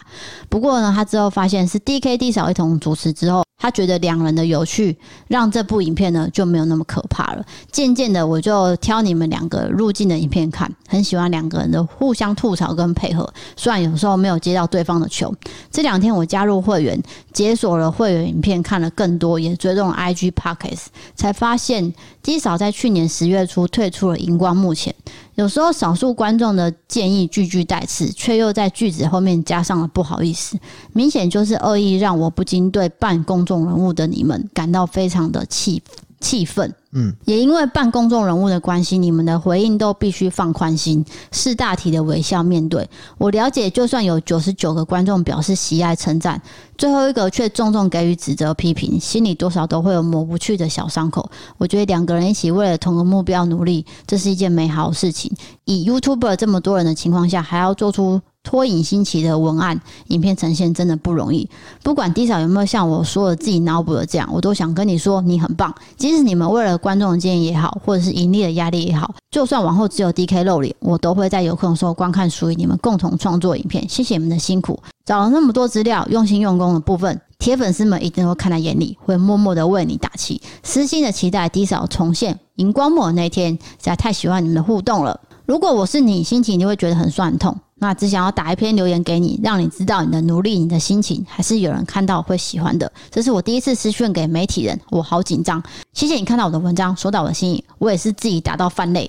[0.49, 3.43] 不过呢，他之后发现是 D K D 嫂一同主持之后。
[3.61, 4.97] 他觉得两人的有趣，
[5.27, 7.45] 让这部影片呢就没有那么可怕了。
[7.73, 13.29] 渐渐的，我就挑你们两个入镜的影片看，很喜欢两个人的互相吐槽跟配合。
[13.57, 15.35] 虽然有时候没有接到对方的球。
[15.73, 17.03] 这两天我加入会员，
[17.33, 21.93] 解锁了会员影片，看了更多，也追踪 IG Podcast，才发现
[22.23, 24.95] D 嫂在去年十月初退出了荧光幕前。
[25.39, 30.59] 有时候少数观众的建议句句带刺，却又在句子后面加上了不好意思，
[30.93, 35.97] 明显就是恶意，让我不禁对半公众人物的你们感到非常的气愤。
[36.21, 36.75] 气愤。
[36.93, 42.89] 嗯，也因为扮公众人物的关系，你们的回应都必须放宽心，是大体的微笑面对。
[43.19, 46.41] 我了解，就算有九十九个观众表示喜爱称赞，
[46.79, 51.31] 最后一个却重重给予指责批评，心里多少都会有抹不去的小伤口。
[51.59, 55.31] 我觉得两个人一起为了同个目标努力，这是一件美好的事情。
[55.67, 58.19] 以 YouTuber 这么多人的情况下，还要做出。
[58.43, 61.49] 脱颖新奇的文案、影片呈现真的不容易。
[61.83, 65.75] 不管 D 嫂有没有像我说的自己脑补的这样，我都想跟你说，你很棒。
[65.97, 73.87] 即使你们为了观众的建议也好，或者是盈利的压力也好，就算往后只有 DK 露脸，我都会在有空的时候观看属于你们共同创作影片。
[73.89, 80.41] 谢谢你们的辛苦，找了那么多资料，用心用功的部分，铁粉丝们一定会看在眼里，会默默的为你打气。
[80.63, 85.21] 私心的期待 D 嫂重现荧光幕那天，实在太喜欢你们的互动了。
[85.45, 87.57] 如果我是你，心情你会觉得很酸痛。
[87.79, 92.91] 那只想要打一篇留言给你，让你知道你的努力，你的心情还是有人看到会喜欢的。
[93.11, 95.63] 这是我第一次私讯给媒体人，我好紧张。
[95.93, 99.09] 谢谢你看到我的文章，收到我的心意，我也是自己打到泛泪。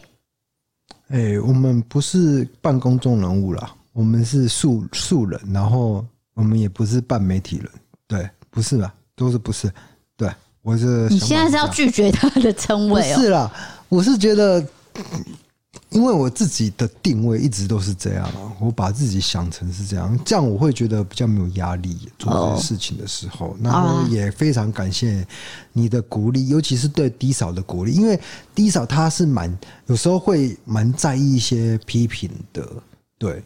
[1.08, 6.06] 哎、欸，我们不是半公众人物啦，我们是素素人，然后
[6.36, 7.70] 我们也不是半媒体人，
[8.08, 8.94] 对，不是吧？
[9.16, 9.72] 都是不是？
[10.16, 10.30] 对，
[10.62, 13.16] 我是你现在是要拒绝他的称谓哦？
[13.16, 13.52] 不是啦，
[13.90, 14.64] 我是觉得。
[15.90, 18.30] 因为我自己的定位一直都是这样，
[18.60, 23.58] 我把自己想成是这样，这样我会觉得比较没有压力做这些事情的时候。
[23.60, 25.26] 然后也非常感谢
[25.74, 28.20] 你的鼓励，尤其是对低嫂的鼓励，因为
[28.54, 29.52] 低嫂她是蛮
[29.88, 32.64] 有时候会蛮在意一些批评的，
[33.18, 33.44] 对，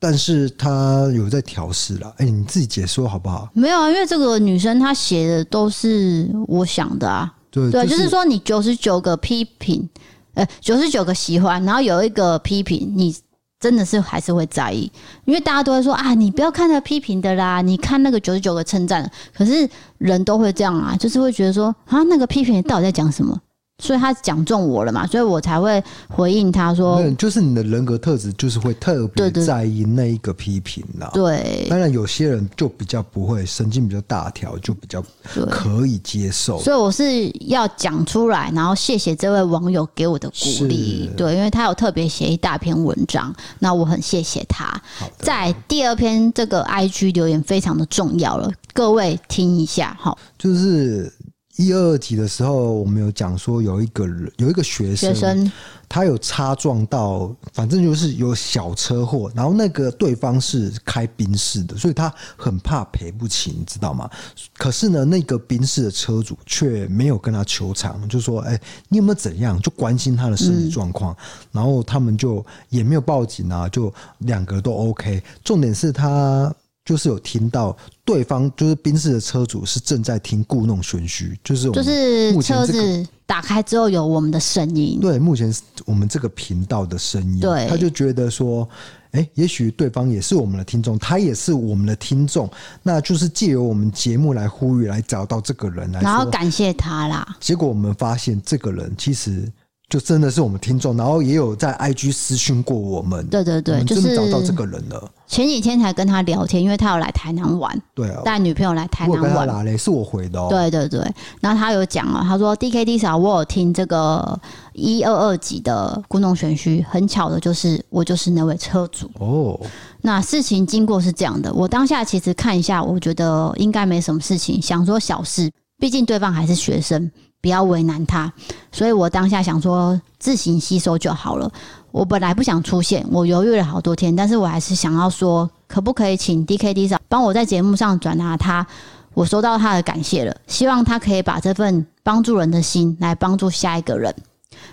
[0.00, 2.12] 但是她有在调试了。
[2.18, 3.48] 哎，你自己解说好不好？
[3.54, 9.88] 没有啊，因为这个女生她写的都是我想的啊，对对，就是说你九十九个批评。
[10.34, 13.14] 呃，九十九个喜欢，然后有一个批评，你
[13.60, 14.90] 真的是还是会在意，
[15.24, 19.10] 因为大家都会说啊，你不要看那批评的啦，你看那个九十九个称赞。
[19.32, 19.68] 可是
[19.98, 23.40] 人都会这样啊，就是会觉得说啊，那个批评到底在讲什么？
[23.82, 31.10] 所以他讲中我了嘛，所以我才会回应他说，就是你的人格特质就是会特别在意那一个批评啦。
[31.12, 35.04] 对，当然有些人就比较不会，神经比较大条，就比较
[35.50, 36.60] 可以接受。
[36.60, 41.10] 所以我是要讲出来，然后谢谢这位网友给我的鼓励。
[41.16, 44.80] 对，因为他有特别写一大篇文章，那我很谢谢他。
[45.18, 51.12] 在第二篇这个 IG 留言非常的重要了，各位听一下哈，就是。
[51.56, 55.52] 一二二集的时候，我们有讲说有一个人有一个学生，学生
[55.88, 64.10] 他有擦撞到，反正就是有小车祸，然后那个对方是开宾士的，所以他很怕赔不起，你知道吗？
[64.56, 71.16] 可是呢，那个宾士的车主却没有跟他求偿，就说：“哎，你有没有怎样？”就关心他的身体状况，
[71.52, 75.22] 然后他们就也没有报警啊，就两个都 OK。
[75.44, 76.52] 重点是他。
[76.84, 77.74] 就是有听到
[78.04, 85.52] 对方就是宾士的车主是正在听故弄玄虚，就是就是车子打开之后有我们的声音，对，目前
[85.86, 88.68] 我们这个频道的声音，对，他就觉得说，
[89.12, 92.50] 哎，也许对方也是我们的听众，他也是我们的听众，
[92.82, 97.36] 那就是借由我们节目来呼吁，来找到这个人来，然后感谢他啦。
[97.40, 99.50] 结果我们发现这个人其实。
[99.88, 103.26] 就真的是我们听众，然后也有在 IG 私讯过我们。
[103.28, 105.10] 对对对，就是找到这个人了。
[105.26, 109.46] 前几天才跟他聊天，因为他有来台南玩，对啊，带女朋友来台南玩。
[109.46, 109.76] 哪嘞？
[109.76, 110.48] 是我回的哦。
[110.50, 111.00] 对对对，
[111.40, 114.38] 然后他有讲啊，他说 DKD 嫂，我有听这个
[114.72, 119.60] 一二二集的故弄玄虚，很巧的就是我就是那位车主哦。
[120.00, 125.50] 那事情经过是这样的，我当下其实看一下，我觉得应该没什么事情，想说小事，
[125.84, 127.10] 毕竟对方还是学生。
[127.42, 128.32] 不要为难他，
[128.72, 131.52] 所以我当下想说自行吸收就好了。
[131.90, 138.66] 我本来不想出现，我犹豫了好多天，但是我还是想要说，可不可以请 DKD 嫂帮我在节目上转达他，
[139.12, 144.14] 我收到他的感谢了，希望他可以把这份帮助人的心来帮助下一个人。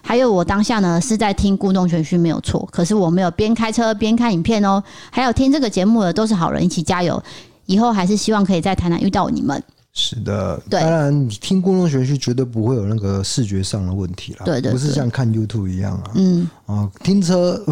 [0.02, 4.82] 还有我当下呢是在听故弄玄虚没有错，可是我没有边开车边看影片哦。
[5.10, 7.22] 还有听这个节目的都是好人，一起加油！
[7.66, 9.62] 以后还是希望可以在台南遇到你们。
[9.94, 16.12] 是的，当然你听故弄玄虚绝对不会有那个视觉上的问题啦，对对，不是像看 YouTube 一样啊。
[16.16, 17.72] 嗯啊，听车不，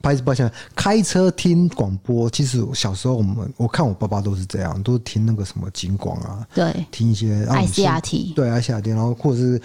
[0.00, 2.28] 不好意思，抱歉，开车听广播。
[2.30, 9.60] 其实小时候我们我看我爸爸都是这样，都是听那个什么警广啊，对，听一些 ICRT，对 ICRT，然后或者是。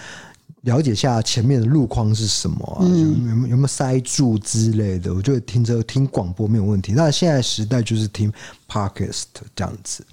[0.65, 2.83] 了解下前面的路况是什么啊？
[2.83, 5.13] 有有没有没有塞住之类的？
[5.13, 6.91] 我觉得听这个听广播没有问题。
[6.91, 8.33] 那现在时代就是听
[8.67, 10.03] Podcast 这样子。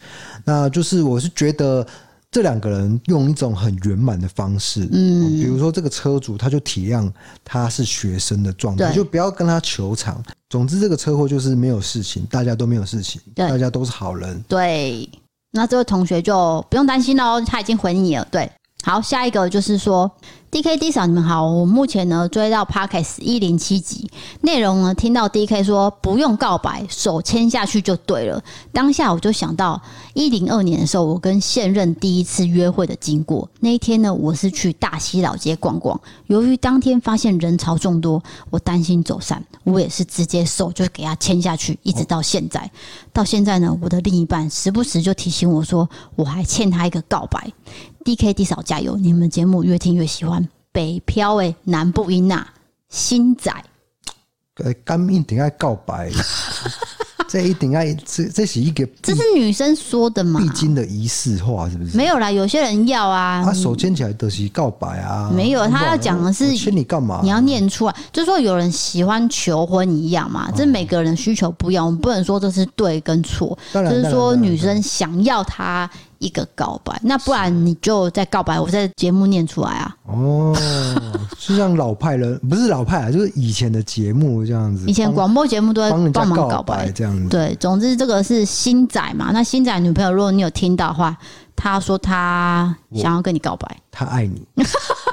[0.45, 1.87] 那就是我是觉得
[2.31, 7.11] 这两个人用一种很圆满的方式，嗯，比如说这个车主他就体谅
[7.43, 10.23] 他是学生的状态，就不要跟他求偿。
[10.51, 14.45] 总之这个车祸就是没有事情，大家都没有事情，大家都是好人。
[14.47, 15.09] 对，
[15.53, 18.29] 那这位同学就不用担心喽，他已经回你了。
[18.31, 20.15] 对，好，下一个就是说。
[20.53, 21.47] DKD 嫂，你们好。
[21.51, 24.11] 我目前呢追到 Podcast 一零七集，
[24.43, 28.45] 内容呢听到 DK 说不用告白，手牵下去就对了。
[28.71, 29.81] 当下我就想到
[30.13, 33.49] 一零二年的时候，我跟现任第一次约会的经过。
[33.61, 42.71] 那一天呢，我是去大溪老街逛逛，由于当天发现人潮众多，我担心走散，我也是直接手就给他牵下去，一直到现在。
[43.11, 47.51] 到现在呢，我的另一半时不时就提醒我说，我还欠他一个告白。
[48.05, 48.97] DKD 嫂加油！
[48.97, 50.49] 你们节目越听越喜欢。
[50.73, 52.47] 北漂诶，南部音呐，
[52.89, 53.53] 新仔，
[54.65, 56.11] 呃，干一定要告白，
[57.29, 60.41] 这一定要这这是一个，这是女生说的嘛？
[60.41, 61.95] 必经的仪式化是不是？
[61.95, 65.31] 没有啦，有些人要啊，他手牵起来都是告白啊。
[65.31, 67.21] 没有，他要讲的是牵你干嘛？
[67.23, 70.51] 你要念出来，就是说有人喜欢求婚一样嘛。
[70.57, 75.91] 这每个人需求不一样，我们不能说这是对跟错，就是说女生想要他。
[76.23, 79.97] 一个告白，那不然你就再告白，我在节目念出来啊。
[80.07, 80.57] 哦，
[81.37, 84.87] 是像老派人，不是老派啊，就是以前的节目这样子。
[84.87, 87.29] 以前广播节目都会帮忙告白这样子。
[87.29, 89.31] 对，总之这个是新仔嘛。
[89.33, 91.17] 那新仔女朋友，如果你有听到的话，
[91.57, 94.47] 他说他想要跟你告白，他爱你。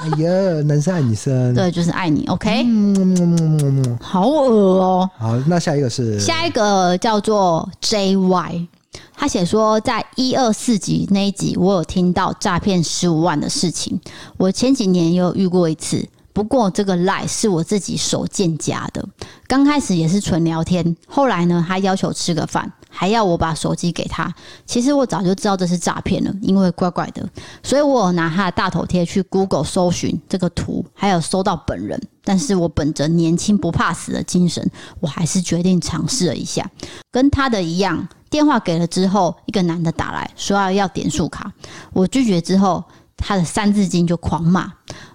[0.02, 2.26] 哎呀，男生爱女生，对，就是爱你。
[2.28, 5.10] OK，嗯，好恶哦。
[5.18, 8.68] 好，那下一个是下一个叫做 JY，
[9.16, 14.00] 他写说在一二四集那一集，我有听到诈骗十五万的事情。
[14.38, 16.08] 我前几年也有遇过一次。
[16.32, 19.06] 不过这个赖是我自己手贱加的，
[19.46, 24.34] 刚开始也是纯聊天，后来呢，他要求吃个饭，还要我把手机给他。
[24.66, 27.28] 其实我早就知道这是诈骗了，因为怪怪的，
[27.62, 32.02] 所以我有拿他的大头贴去 Google 搜寻这个图，还有搜到本人。
[32.24, 34.66] 但是我本着年轻不怕死的精神，
[35.02, 36.70] 我还是决定尝试了一下。
[37.12, 41.52] 跟他的一样，电话给了之后，一个男的打来说要要点数卡，
[41.94, 42.84] 我拒绝之后，
[43.18, 44.72] 他的三字经就狂骂。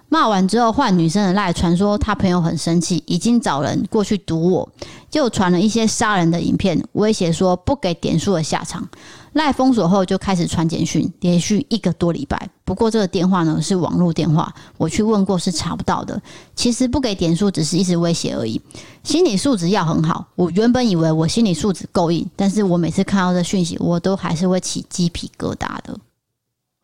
[0.07, 4.69] 骂完之后，换女生的赖传说，他朋友很生气，已经找人过去堵我，
[5.09, 8.87] 就传了一些杀人的影片，威胁说不给点数的下场。
[9.35, 12.49] 赖封锁后就开始传简讯，连续一个多礼拜。
[12.63, 16.19] 不过这个电话呢是网络电话，我去问过是查不到的。
[16.55, 18.61] 其实不给点数只是一直威胁而已，
[19.03, 20.25] 心理素质要很好。
[20.35, 25.99] 我原本以为我心理素质够硬，但是我每次看到这讯息，我都还是会起鸡皮疙瘩的。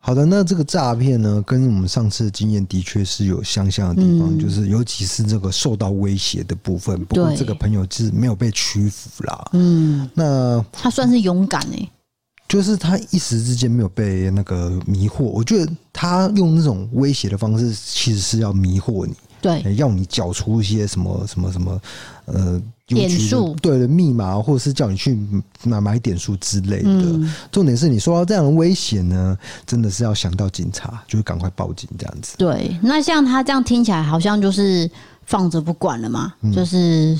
[0.04, 7.02] 好的，那这个诈骗呢，跟我们上次的经验的确是有相像的地方，嗯、就是尤其是这个受到威胁的部分。
[7.06, 9.48] 不过这个朋友是没有被屈服啦。
[9.52, 11.90] 嗯，那他算是勇敢诶、欸，
[12.52, 15.24] 就是他一时之间没有被那个迷惑。
[15.24, 19.14] 我觉得他用那种威胁的方式，其实是要迷惑你。
[19.40, 21.80] 对，要你缴出一些什么什么什么，
[22.26, 25.18] 呃，点数，对的密码，或者是叫你去
[25.64, 26.90] 买买点数之类的。
[26.90, 32.36] 嗯、重点是你说到这样的威胁呢，真的是要想到警察，就会赶快报警这样子。
[32.36, 34.88] 对，那像他这样听起来好像就是
[35.24, 37.18] 放着不管了嘛，嗯、就是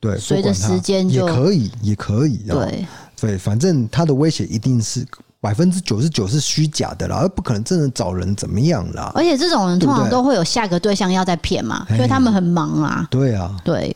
[0.00, 2.38] 对，随着时间就也可以，也可以。
[2.48, 2.84] 对
[3.22, 5.06] 对，反正他的威胁一定是。
[5.40, 9.10] 百分之九十九是虚假的啦，而不可能真的找人怎么样啦。
[9.12, 13.08] 而且这种人通常都会有下个对象要再骗嘛，所以他们很忙啊。
[13.10, 13.92] 对啊，对。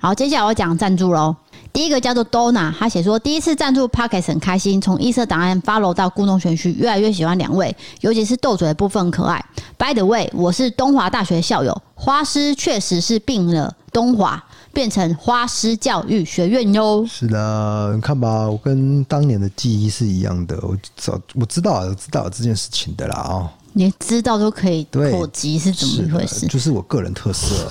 [0.00, 1.36] 好，接下来我讲赞助喽。
[1.72, 9.44] 第一个叫做 Donna，他写说第一次赞助 p o c k e t 很开心，从异色档案 follow 到故弄玄虚，越来越喜欢两位，尤其是斗嘴的部分可爱。
[9.76, 14.42] By the way，我是东华大学校友，花师确实是病了东华。
[14.78, 17.04] 变成花师教育学院哟。
[17.04, 20.56] 是的，你看吧，我跟当年的记忆是一样的。
[20.62, 23.50] 我早我知道，我知道这件事情的啦啊、哦。
[23.72, 26.46] 你知道都可以口及是怎么一回事？
[26.46, 27.68] 就是我个人特色。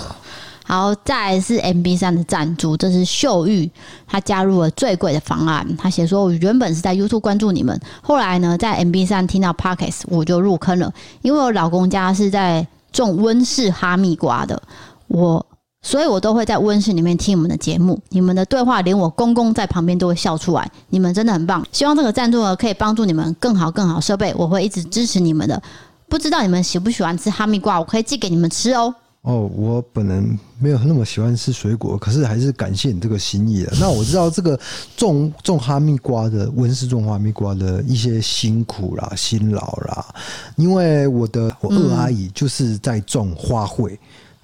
[0.65, 3.71] 好，再来是 MB 三的赞助，这是秀玉，
[4.05, 5.65] 他加入了最贵的方案。
[5.77, 10.93] 他写说，我原本是在 YouTube 关注你们，后来呢，在 MB 三听到 Podcast，我就入坑了。
[11.21, 14.61] 因为我老公家是在种温室哈密瓜的，
[15.07, 15.45] 我。
[15.87, 20.69] 所以我都会在温室里面听你们的节目，你们的对话连我公公在旁边都会笑出来。
[20.89, 25.63] 你们真的很棒，希望这个赞助呢可以帮助你们更好更好设备，我会一直支持你们的。
[26.09, 28.93] 不知道你们喜不喜欢吃哈密瓜，我可以寄给你们吃哦。
[29.21, 33.71] 哦，我本人没有那么喜欢吃水果，可是还是感谢你这个心意了。
[33.79, 34.59] 那我知道这个
[34.97, 40.05] 种种哈密瓜的温室种哈密瓜的一些辛苦啦、辛劳啦，
[40.57, 43.97] 因为我的我二阿姨就是在种花卉。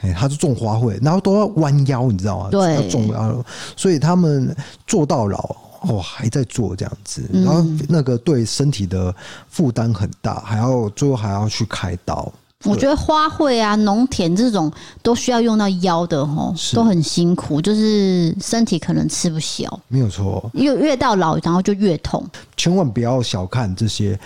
[0.03, 2.49] 哎，他是种花卉，然后都要弯腰，你知道吗？
[2.51, 3.43] 对，要种腰，
[3.77, 4.53] 所以他们
[4.85, 5.55] 做到老
[5.87, 9.15] 哦，还在做这样子，然后那个对身体的
[9.47, 12.29] 负担很大，还要最后还要去开刀。
[12.65, 19.79] 我觉得花卉啊、农田这种都需要用到腰的哦，都很辛苦，就是身体可能吃不消。
[19.87, 22.25] 没有错，越越到老，然后就越痛。
[22.57, 24.19] 千万不要小看这些。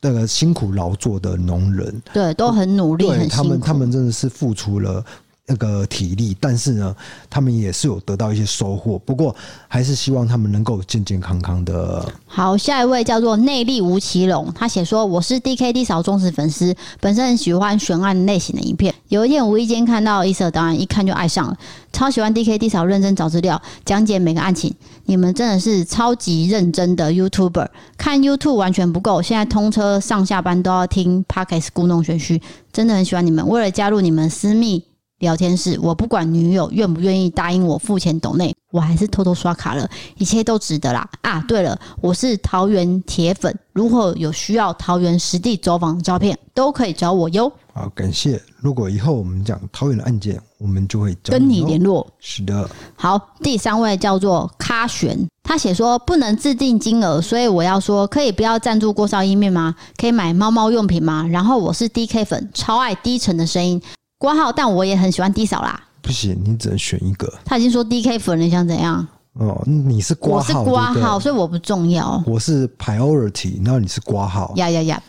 [0.00, 5.04] 那个辛苦劳作的农人，对，都很努力，对他们，他们真的是付出了
[5.48, 6.94] 那个体力，但是呢，
[7.30, 8.98] 他们也是有得到一些收获。
[8.98, 9.34] 不过，
[9.66, 12.06] 还是希望他们能够健健康康的。
[12.26, 18.94] 好，下一位叫做内力吴奇隆，他写说：“我是 DKD 嫂忠实粉丝，本身很喜欢悬案类型的影片。
[19.08, 21.56] 有一天无意间看到异色档案，一看就爱上了，
[21.92, 24.74] 超喜欢 DKD 嫂认真找资料，讲解每个案情。
[25.06, 33.48] 你们真的是超级认真的 YouTuber，看 YouTube 完全不够，现在通车上下班都要听 Podcast 故弄玄虚，真的很喜欢你们。
[33.48, 34.84] 为了加入你们私密
[35.18, 39.88] 聊天室，我不管女友愿不愿意答应我付钱抖内。”我还是偷偷刷卡了，
[40.18, 41.08] 一切都值得啦！
[41.22, 47.50] 啊，对了，我是桃园铁粉，如果有需要桃园实地走访的照片，都可以找我哟。
[47.72, 48.38] 好，感谢。
[48.58, 52.06] 如果以后我们讲桃园的案件，我们就会你跟你联络。
[52.20, 52.68] 是的。
[52.94, 59.74] 好，第三位叫做咖璇，他写说不能自定金额，所以我要说，可以不要赞助锅烧意面吗？
[59.96, 61.26] 可以买猫猫用品吗？
[61.26, 63.80] 然后我是 DK 粉，超爱低沉的声音，
[64.18, 65.80] 挂号，但我也很喜欢 D 嫂啦。
[66.02, 67.32] 不行，你只能选一个。
[67.44, 69.06] 他已经说 DK 粉了，你想怎样？
[69.34, 72.20] 哦，你是挂号，我是挂号，所以我不重要。
[72.26, 74.52] 我是 priority，然后你是挂号。
[74.56, 75.02] 呀呀呀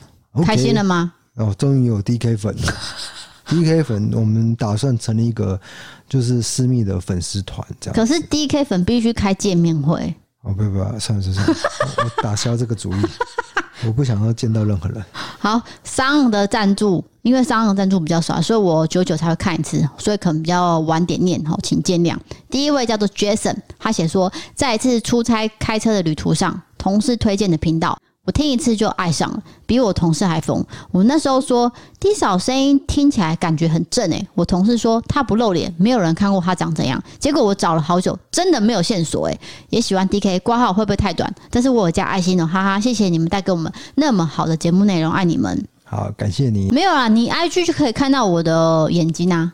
[0.46, 1.12] 开心了吗？
[1.36, 2.74] 哦，终于有 DK 粉了，
[3.50, 5.60] DK 粉，我们打算成立一个
[6.08, 7.96] 就是私密的粉丝团，这样。
[7.96, 10.14] 可是 DK 粉必须开见面会。
[10.44, 11.56] 哦，不不，算了算了，
[11.98, 13.02] 我，我打消这个主意，
[13.86, 15.04] 我不想要见到任何人。
[15.14, 22.16] 好，商的赞助，因为商的赞助比较少，所以我久久才会看一次，所以可能比较晚点念，哈，请见谅。
[22.50, 27.98] 第一位叫做 Jason，他写说，在一次出差开车的旅途上，同事推荐的频道。
[28.30, 30.64] 我听一次就爱上了，比我同事还疯。
[30.92, 37.02] 我那时候说低嫂声音听起来感觉很正诶、欸，我同事说他不露脸，没有人看过他长怎样。
[37.18, 39.40] 结果我找了好久，真的没有线索诶、欸，
[39.72, 41.34] 也喜欢 DK 挂号会不会太短？
[41.50, 45.66] 但是我有加爱心哦，哈哈，谢谢你们带给我们那么好的节目内容，爱你们。
[45.84, 46.70] 好，感谢你。
[46.72, 49.54] 没有啊，你 IG 就可以看到我的眼睛啊，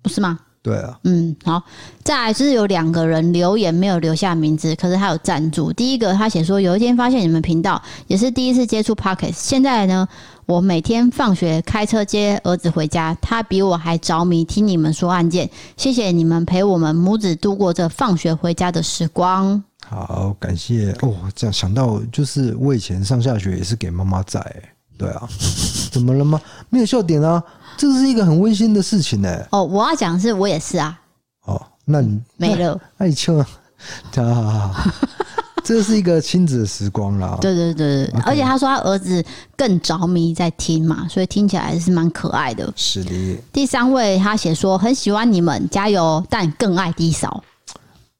[0.00, 0.38] 不是吗？
[0.66, 1.62] 对啊，嗯，好，
[2.02, 5.72] 再来就是有两个人留言没有留下名字，可是他有赞助。
[5.72, 10.08] 第一个他写说，有一天发现你们频道也是第一次接触 Podcast，现在呢，
[10.44, 15.48] 我每天放学开车接儿子回家，他比我还着迷听你们说案件。
[15.76, 19.62] 谢谢你们陪我们母子度过这放学回家的时光。
[19.88, 21.14] 好，感谢哦。
[21.36, 24.44] 这样想到就是我以前上下学也是给妈妈载，
[24.98, 25.28] 对啊，
[25.92, 26.40] 怎么了吗？
[26.70, 27.40] 没有笑点啊。
[27.76, 29.48] 这是一个很温馨的事情呢、欸。
[29.50, 30.98] 哦，我要讲的是，我也是啊。
[31.44, 32.80] 哦，那你没了。
[32.98, 33.44] 爱秋，
[34.14, 34.90] 好好好，
[35.62, 37.36] 这是一个亲子的时光啦。
[37.42, 39.24] 对对对而且他说他儿子
[39.56, 42.72] 更着迷在听嘛，所以听起来还是蛮可爱的。
[42.76, 43.38] 是的。
[43.52, 47.42] 第三位他写说很喜欢你们，加油，但更爱低嫂。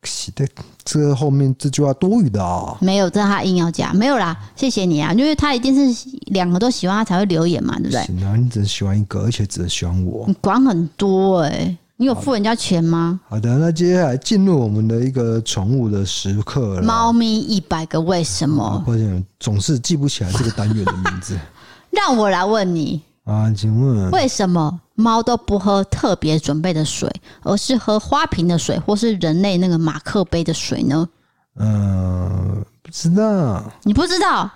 [0.07, 0.47] 是的。
[0.85, 8.05] 这后面这句话多余的啊，没有，这是他硬要加，没有啦，谢谢你啊，因为他一定是两个都喜欢他才会留言嘛，对不对？
[8.05, 13.19] 行啊，你只喜欢一个，而且只喜欢我，你管很多哎、欸，你有付人家钱吗？
[13.29, 18.83] 好的，那接下来进入我们的一个宠物的时刻了，猫咪一百个为什么？
[18.87, 21.37] 抱歉，总是记不起来这个单元的名字，
[21.91, 24.81] 让我来问你啊，请问为什么？
[24.97, 27.09] 猫都不喝特别准备的水，
[27.43, 31.09] 而是喝花瓶的水，或是人类那个马克杯的水呢？
[31.59, 33.63] 嗯、呃，不知道。
[33.85, 34.51] 你不知道？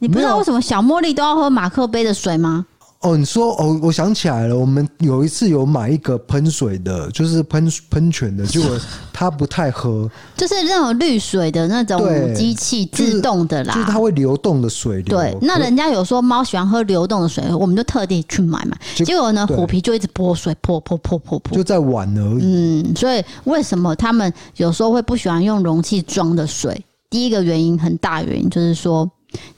[0.00, 2.66] 你不知道为什么小茉莉都要喝马克杯的水吗？
[3.04, 8.70] 哦，你说哦，我想起来了，我们有一次有买一个喷水的，就是喷喷泉的，结果
[9.12, 12.00] 它不太喝，就是那种滤水的那种
[12.34, 15.18] 机器自动的啦，就是、就是它会流动的水流。
[15.18, 22.42] 对，那人家有说猫喜欢喝流动的水，我们就特地去买嘛，就结果呢，虎皮就一直泼水，泼泼泼泼泼，就在玩而已。
[22.42, 26.82] 嗯，所以为什么他们有时候会不喜欢用容器装的水？
[27.10, 29.06] 第一个原因，很大原因就是说，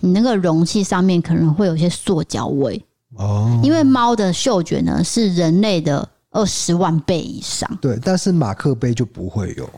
[0.01, 2.85] 你那个容器上面可能会有些塑胶味。
[3.17, 7.69] 哦，因为猫的嗅觉呢是人类的二十万倍以上。
[7.81, 9.69] 对，但是马克杯就不会有，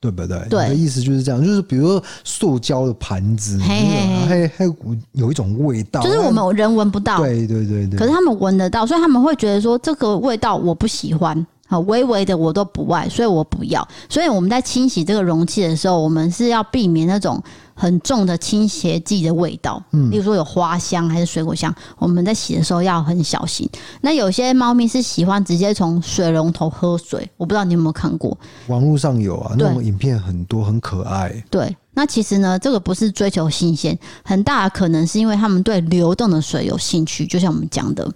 [0.00, 0.38] 对不对？
[0.48, 4.74] 对，的意思就是这样，就是比如说塑胶的盘子，嘿嘿嘿，还有
[5.12, 7.18] 有一种味道，就是我们人闻不到。
[7.18, 7.98] 对对对对。
[7.98, 13.86] 可是他们闻得到，所以他们会觉得说这个味道我不喜欢，好微微的我都不爱，所以我不要。
[14.08, 17.42] 所以我们在清洗这个容器的时候，我们是要避免那种。
[17.80, 23.66] 很重的清洁剂的味道，嗯，例如说有花香还是水果香，我们在洗的时候要很小心。
[24.02, 28.36] 那有些猫咪是喜欢直接从水龙头喝水，我不知道你有没有看过？
[28.66, 31.42] 网络上有啊，那种影片很多，很可爱。
[31.50, 31.74] 对。
[31.92, 38.08] 那其实呢，这个不是追求新鲜，很大的可能是因为他们对流动的水有兴趣，就像我们讲的。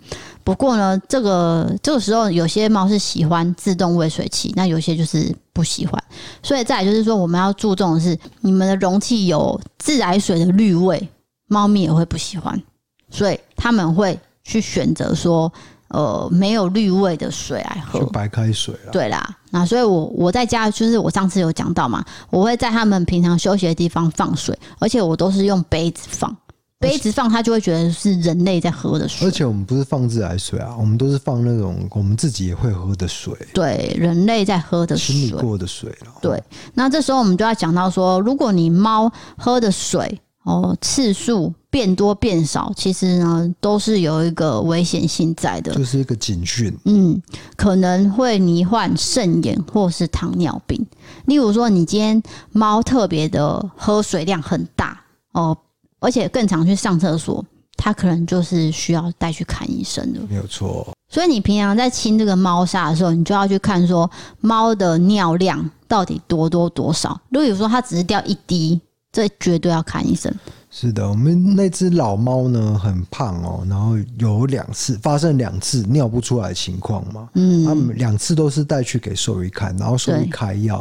[0.45, 6.03] 不过呢，这个这个时候有些猫是喜欢自动喂水器，那有些就是不喜欢。
[6.43, 11.09] 所以再来就是说，我们要注重的是，你们的容器有自来水的滤味，
[11.49, 12.63] 猫咪也会不喜欢，
[13.11, 15.53] 所以他们会去选择说。
[15.95, 18.91] 呃，没有绿味的水来喝，就白开水了。
[18.91, 26.37] 对啦，那所以我我在家就是我上次有讲到嘛，我会在他们平常休息的地方放水，而且我都是用杯子放，
[26.81, 29.29] 杯子放他就会觉得是人类在喝的水。
[29.29, 33.33] 而且我们不是放自来水啊，我们都是放那种我们自己也会喝的水。
[33.55, 36.13] 对，人类在喝的水，清理过的水了。
[36.21, 36.43] 对，
[36.75, 40.21] 那这时候我们就要讲到说，如果你猫喝的水。
[40.45, 46.71] 哦，次数变多变少，其实呢都是有一个危险性在的，就是一个警讯。
[46.85, 47.21] 嗯，
[47.57, 50.87] 可能会罹患肾炎或是糖尿病。
[51.25, 52.23] 例如说，你今天
[52.53, 55.01] 猫特别的喝水量很大
[55.33, 55.57] 哦，
[55.99, 57.43] 而且更常去上厕所，
[57.79, 60.21] 它可能就是需要带去看医生的。
[60.29, 60.87] 没有错。
[61.09, 67.19] 所以你平常在清这个猫砂的时候，你就要去看说猫的尿量到底多多多少。
[67.31, 68.79] 如果有时候它只是掉一滴。
[69.15, 70.35] 这绝对要看医生。
[70.69, 77.29] 是的，我们那只老猫呢，很胖哦，然后有两次发生两次尿不出来的情况嘛。
[77.35, 80.79] 嗯，他们两次都是带去给兽医看，然后兽医开药，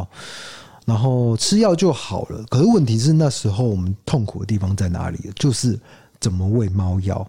[0.84, 2.44] 对然后吃药就好了。
[2.50, 5.30] 可是问题是那时候我们痛苦的地方在哪里？
[5.36, 5.80] 就是
[6.20, 7.26] 怎么喂猫药。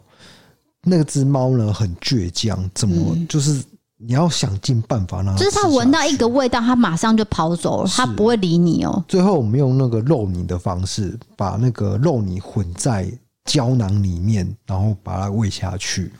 [0.86, 3.62] 那个只猫呢很倔强，怎么就是
[4.06, 9.02] 你要想尽办法让它，就是它闻到一个味道，它马上就跑走了，它不会理你哦。
[9.08, 13.10] 最后我们用那个肉泥的方式，把那个肉泥混在
[13.46, 16.12] 胶囊里面，然后把它喂下去。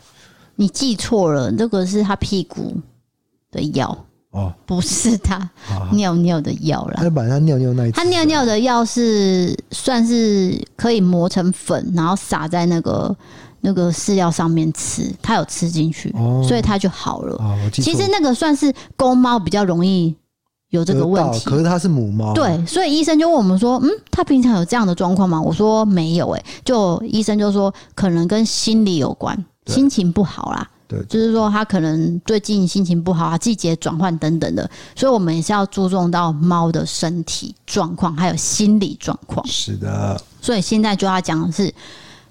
[0.55, 2.75] 你记错了，这个是它屁股
[3.51, 3.95] 的药
[4.31, 5.49] 哦，不是他
[5.91, 6.95] 尿尿的药啦。
[6.97, 13.15] 他把他尿尿那一，它尿尿的药是算是可以磨成粉，然后撒在那个。
[13.65, 17.35] 那个饲料上面吃，它有吃进去，哦，所以它就好了。
[17.39, 20.15] 哦，其实那个算是公猫比较容易
[20.69, 22.31] 有这个问题，可是它是母猫。
[22.35, 30.69] 对，所以医生就问我们说：“嗯，它平常有这样的状况吗？”我说：“没有。”哎，就医生就说可能跟心理有关，心情不好啦。
[30.87, 39.43] 对，就是说它可能最近心情不好啊，季节转换等等的，所以我们也是要注重到猫的身体状况还有心理状况。
[39.47, 41.73] 是的，所以现在就要讲的是。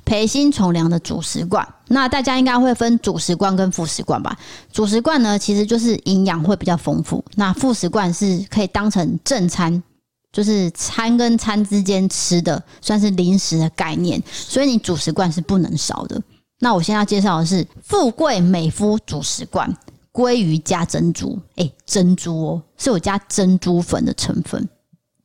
[0.04, 4.36] 培新从良的主食罐，那大家应该会分主食罐跟副食罐吧？
[4.72, 9.82] 主食罐呢，其实就是营养会比较丰富；那副食罐是可以当成正餐，
[10.30, 14.22] 就是餐跟餐之间吃的，算是零食的概念。
[14.30, 16.20] 所以你主食罐是不能少的。
[16.60, 19.74] 那我现在要介绍的是富贵美肤主食罐，
[20.12, 24.66] 鲑鱼加珍珠，哎、珍珠哦，是有加珍珠粉的成分。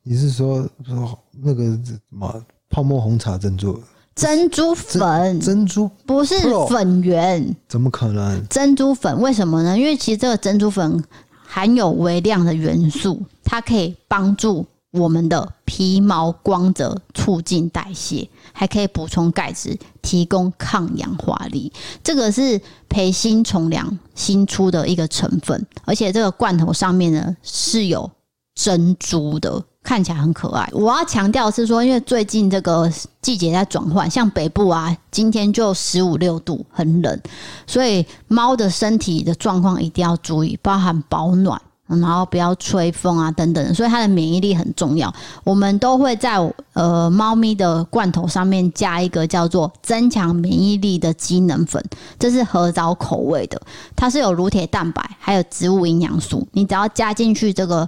[0.03, 3.81] 你是说说那个什么泡沫红茶珍珠？
[4.19, 6.35] 珍珠粉，珍珠不是
[6.67, 8.45] 粉圆，怎么可能？
[8.49, 9.79] 珍珠粉为什么呢？
[9.79, 11.01] 因为其实这个珍珠粉
[11.47, 21.71] 含有微量的元素，它可以帮助我们的皮毛光泽，促进代谢，还可以补充钙质，提供抗氧化力。
[22.03, 22.59] 这个是
[22.89, 28.11] 培新从良新出的一个成分，而且这个罐头上面呢是有
[28.53, 29.63] 珍珠的。
[29.81, 30.69] 看起来很可爱。
[30.73, 37.19] 我要强调是说，因为最近这个季节在转换，像北部啊，今天就十五六度，很冷，
[37.65, 43.73] 所以猫的身体的状况一定要注意，包含保暖，然后不要吹风啊等等。
[43.73, 45.11] 所以它的免疫力很重要。
[45.43, 46.37] 我们都会在
[46.73, 51.83] 呃猫咪的罐头上面加一个叫做增强免疫力的机能粉，
[52.19, 53.59] 这是合藻口味的，
[53.95, 56.45] 它是有乳铁蛋白还有植物营养素。
[56.51, 57.87] 你只要加进去这个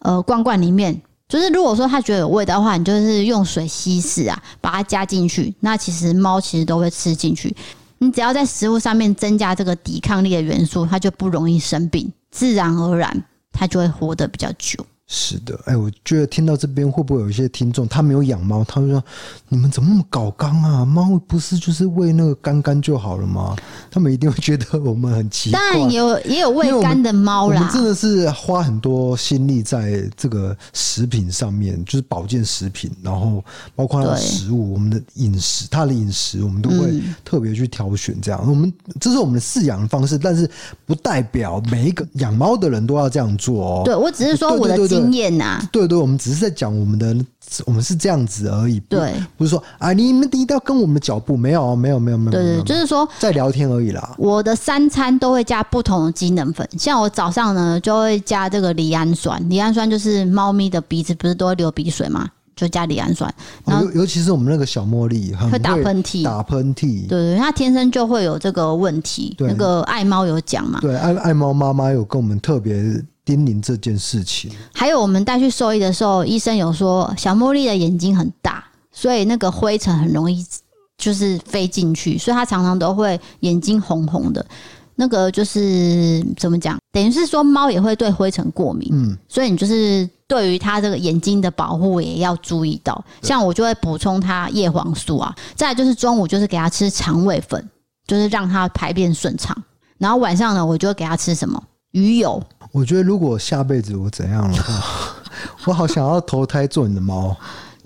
[0.00, 1.00] 呃罐罐里面。
[1.28, 5.54] 就是如果说它觉得有味道的话，你就是用水稀释啊，把它加进去。
[5.60, 7.54] 那其实猫其实都会吃进去。
[7.98, 14.84] 你只要在食物上面增加这个抵抗力的元素，它就不容易生病，自然而然它就会活得比较久。
[15.10, 19.02] 是的，哎，我觉得听到这边会不会有一些听众他没有养猫，他会说
[19.48, 20.84] ：“你们怎么那么搞刚啊？
[20.84, 23.56] 猫不是就是喂那个干干就好了吗？”
[23.90, 25.58] 他们一定会觉得我们很奇怪。
[25.58, 27.56] 当然有也有喂干的猫啦。
[27.56, 33.42] 我们真的是花很多心力在这个食品上面，就是保健食品，然后
[33.74, 38.14] 包括它的食物，我们的饮食，它的饮食，我们都会特别去挑选。
[38.20, 40.46] 这样，我们这是我们的饲养方式，但是
[40.84, 43.82] 不代表每一个养猫的人都要这样做哦。
[43.86, 44.97] 对，我只是说我的。
[45.00, 47.16] 经验呐，对对，我们只是在讲我们的，
[47.64, 48.80] 我们是这样子而已。
[48.80, 52.30] 对，不是说啊，你们一定要跟我们的脚步，没有，没有，没有，没有。
[52.30, 54.14] 对对，就是说在聊天而已啦。
[54.18, 62.28] 我的三餐都会加不同的机能粉，像我早上呢就会加这个赖氨酸，赖氨酸就是猫咪的鼻子不是都会流鼻水吗？
[62.56, 63.32] 就加赖氨酸。
[63.64, 67.06] 然后尤其是我们那个小茉莉，会，会打喷嚏，打喷嚏。
[67.06, 69.36] 对对，它天生就会有这个问题。
[69.38, 70.80] 那个爱猫有讲嘛？
[70.80, 72.74] 对，爱爱猫妈妈有跟我们特别。
[73.28, 80.42] 叮咛这件事情，还有我们带去兽医的时候，医生有说小茉莉的眼睛很大，所以那个灰尘很容易
[80.96, 84.44] 就是飞进去，所以它常常都会眼睛红红的。
[84.94, 93.04] 那个就是怎么讲，等于是说猫也会对灰尘过敏，嗯，所以你就是对于它这个眼睛的保护也要注意到。
[93.20, 97.68] 像我就会补充它叶黄素啊，再来就是中午就是给它吃肠胃粉，
[98.06, 99.54] 就是让它排便顺畅。
[99.98, 102.42] 然后晚上呢，我就会给它吃什么鱼油。
[102.72, 104.74] 我觉得如果下辈子我怎样的话，
[105.66, 107.34] 我好想要投胎做你的猫，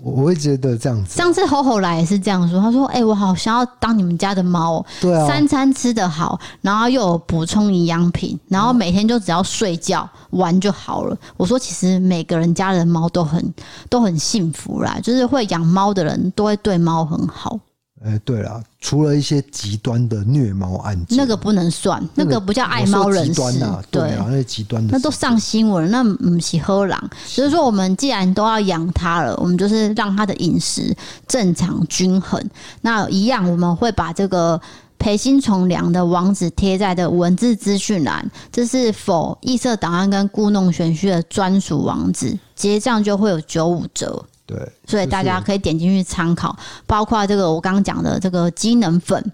[0.01, 1.15] 我会觉得这样子。
[1.15, 13.53] 上次吼吼来也是这样说，他说：“哎、欸，我好想要当你们家的猫，对啊，三餐吃得好，然后又有补充营养品，然后每天就只要睡觉玩就好了。”我说：“其实每个人家的猫都很
[13.89, 17.57] 都很幸福啦，就是会养猫的人都会对猫很好。”
[18.05, 23.31] 哎、欸，对了，除了一些极端的虐猫案件，那个不能算，那个不叫爱猫人士。
[23.31, 27.09] 极端啊，对啊，那极端的，那都上新闻，那不是喝狼。
[27.25, 30.93] 所以说，我们既然都要养它了，我们就是让它的饮食
[31.29, 32.43] 正常均衡。
[32.81, 34.59] 那一样，我们会把这个
[34.99, 44.25] 培新从良的网址贴在的文字资讯栏，这是否异色档案跟故弄玄虚的专属网址，结账就会有九五折。
[44.53, 46.55] 对，所以大家可以点进去参考，
[46.85, 49.31] 包括这个我刚刚讲的这个机能粉，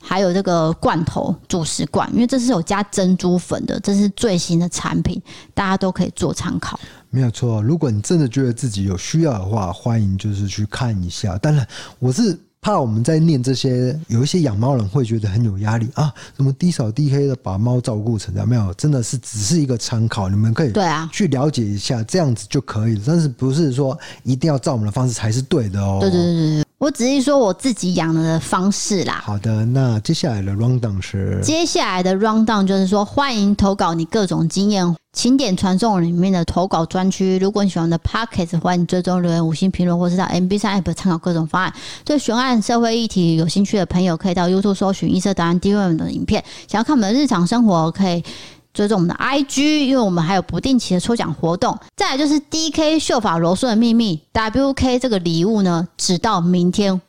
[0.00, 5.20] 还有这个罐头主食罐，因为这是有加珍珠粉的，这是最新的产品，
[5.52, 6.80] 大家都可以做参考。
[7.10, 11.36] 没有错，如果你真的觉得自己有需要的话，欢迎就是去看一下。
[11.36, 11.66] 当然，
[11.98, 23.02] 我是怕我们在念这些，有一些养猫人会觉得很有压力啊，什么低扫低黑的把猫照顾成这样，没有，真的是只是一个参考，你们可以对啊去了解一下，这样子就可以了。
[23.04, 25.98] 但是不是说一定要照我们的方式才是对的哦？
[26.00, 26.64] 对对对对。
[26.82, 29.22] 我只是说我自己养的方式啦。
[29.24, 31.38] 好的，那接下来的 rundown 是？
[31.40, 37.38] 接下来的 rundown 就是说，欢迎投稿你各种经验，请点传送里面的投稿专区。
[37.38, 41.72] 如果你喜欢的 podcast，欢迎追踪留言、五星评论，或是到 MB3 App 参考各种方案。
[42.04, 46.42] 对悬案、社会议题有兴趣的朋友，可以到 YouTube 搜寻“异色答案 DIY” 的影片。
[46.66, 48.24] 想要看我们的日常生活，可以。
[48.72, 51.78] 追踪我们的 IG，因为我们还有不定期的抽奖活动。
[51.94, 57.00] 再来就是 DK 秀发柔顺的秘密 WK 这个礼物呢，直到明天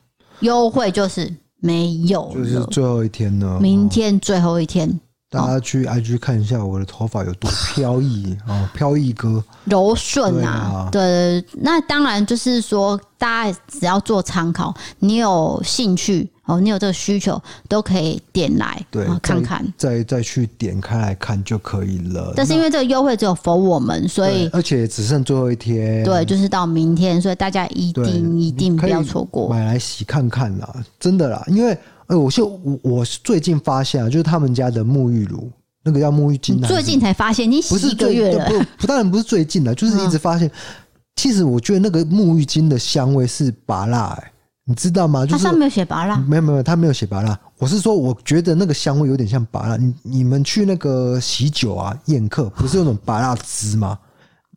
[0.41, 3.57] 优惠就是没有了，就是最后一天呢。
[3.61, 4.99] 明天最后一天，
[5.29, 16.29] 大家去 IG 看一下我的头发有多飘逸啊， 飘逸哥柔顺啊，对，对，那当然就是说，大家只要做参考，你有兴趣。
[16.45, 22.33] 哦，你有这个需求都可以点来对看看，再再，再去点开来看就可以了。
[22.35, 31.41] 但是因为这个优惠只有 for 我们，所以而且只剩最后一天，对，就是到明天，所以大家一定一定不要错过，买来洗看看啦，真的啦。
[31.47, 35.49] 因为呃，我就我我最近发现啊，就是他们家的沐浴乳，
[35.81, 40.45] 那个叫沐浴巾，最近才发现，你洗一个月了，不，不当然不是最近的，就是一直发现。
[40.49, 40.51] 嗯、
[41.15, 44.32] 其实我觉得那个沐浴巾的香味是拔辣哎。
[44.65, 45.25] 你知道吗？
[45.25, 47.37] 就是、它上面没有写拔蜡，没有没有，它没有写拔蜡。
[47.57, 49.75] 我是说，我觉得那个香味有点像拔蜡。
[49.75, 53.97] 你你们去那个喜酒啊宴客，不是有那种拔蜡汁吗？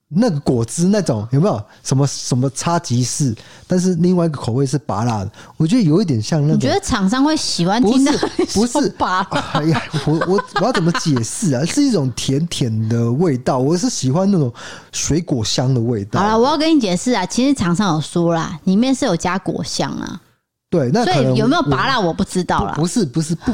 [0.08, 3.34] 那个果汁那种有没有什么什么差吉士？
[3.66, 6.56] 但是另外一个口味是拔辣的，我觉得有一点像那种。
[6.56, 8.12] 你觉得厂商会喜欢听的？
[8.54, 9.40] 不是拔辣？
[9.54, 11.64] 哎呀，我我我要怎么解释啊？
[11.64, 14.52] 是一种甜甜的味道，我是喜欢那种
[14.92, 16.20] 水果香的味道。
[16.20, 20.20] 好了，我要跟你解释啊，其实厂商有说啦，里面是有加果香啊。
[20.76, 22.74] 对，那所以有没有拔辣我不知道啦。
[22.76, 23.52] 不是不是不，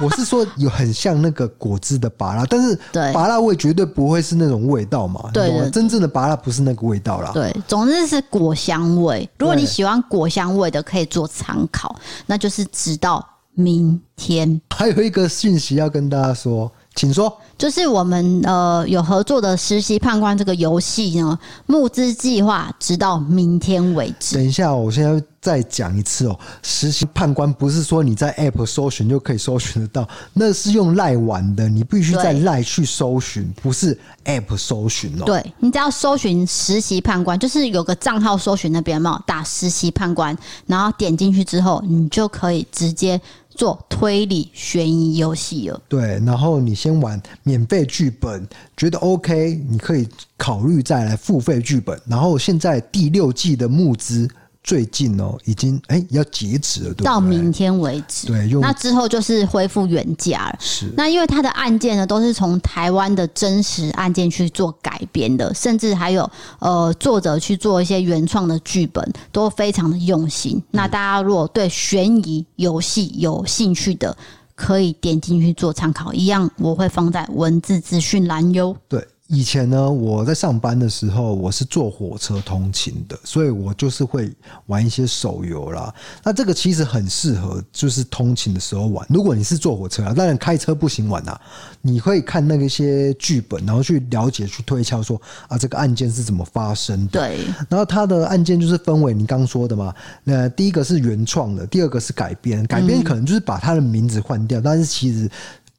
[0.00, 2.78] 我是说有很像那个果汁的拔辣，但是
[3.12, 5.28] 拔辣味绝对不会是那种味道嘛。
[5.32, 7.30] 对，对，对，真正的拔辣不是那个味道啦。
[7.34, 9.28] 对，总之是果香味。
[9.38, 11.94] 如果你喜欢果香味的，可以做参考。
[12.24, 14.60] 那就是直到明天。
[14.74, 16.72] 还有一个讯息要跟大家说。
[16.94, 24.36] 请说，就是我们呃有合作的实习判官这个游戏呢，募资计划直到明天为止。
[24.36, 35.24] 等一下，我现在再讲一次哦，实习判官不是说你在 App 搜寻就可以搜寻得到，那是用赖玩的，你必须在赖去搜寻，不是 App 搜寻哦。
[35.24, 43.20] 对，你只要搜寻实习判官，就是有个账号搜寻那边嘛，打实习判官，然后点进去之后，你就可以直接。
[43.56, 51.98] 做推理悬疑游戏了，对，然后你先玩免费剧本，觉得 OK，你可以考虑再来付费剧本。
[52.06, 54.28] 然后现在第六季的募资。
[54.64, 57.04] 最近哦，已经哎要截止了，对不对？
[57.04, 58.28] 到明天为止。
[58.28, 60.56] 对，那之后就是恢复原价了。
[60.58, 60.90] 是。
[60.96, 66.28] 那因为它的案件呢，都是从台湾的真实案件去做改编的，甚至还有
[66.60, 70.60] 呃作者去做一些原创的剧本，都非常的用心。
[70.70, 74.16] 那大家如果对悬疑游戏有兴趣的，
[74.54, 76.10] 可以点进去做参考。
[76.14, 78.74] 一样我会放在文字资讯栏哟。
[78.88, 79.06] 对。
[79.28, 84.30] 以前呢，我在上班的时候，我是坐火车通勤的，所以我就是会
[84.66, 85.92] 玩一些手游啦。
[86.22, 89.06] 那这个其实很适合，就是通勤的时候玩。
[89.08, 91.40] 如果你是坐火车啊，当然开车不行玩啊。
[91.80, 97.20] 你会看那个一些剧本，然后去了解、去推敲，说啊，这个案件是怎么发生的。
[97.20, 97.38] 对。
[97.70, 102.62] 然后它的案件就是分为你刚说的嘛，那第一个是原创的，第二个是改编。
[102.66, 105.30] 改编可能就是把它的名字换掉，但是其实。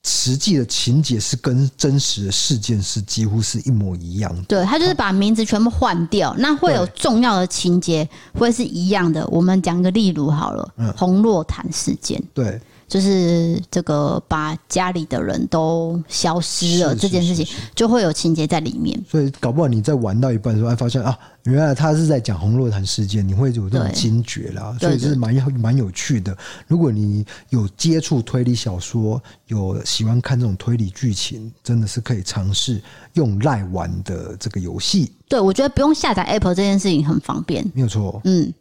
[0.08, 4.44] 实际的情节是跟真实的事件是几乎是一模一样的。
[4.44, 9.26] 对，他就是把名字全部换掉，那会有重要的情节会是一样的。
[9.30, 19.00] 我们讲个例如好了，嗯，红洛潭事件，对，就是这个把家里的人都消失了这件事情，就会有情节在里面。
[19.10, 21.18] 所以搞不好你在玩到一半的时候，还发现啊。
[21.46, 26.36] 原来他是在讲红洛潭事件，你会有这种惊觉啦，所以是蛮蛮有趣的。
[26.66, 32.82] 如果你有接触推理小说，有喜欢看这种推理剧情，真的是可以尝试
[33.14, 35.12] 用赖玩的这个游戏。
[35.30, 38.20] 对，我觉得不用下载 Apple 这件事情很方便，没有错。
[38.24, 38.52] 嗯，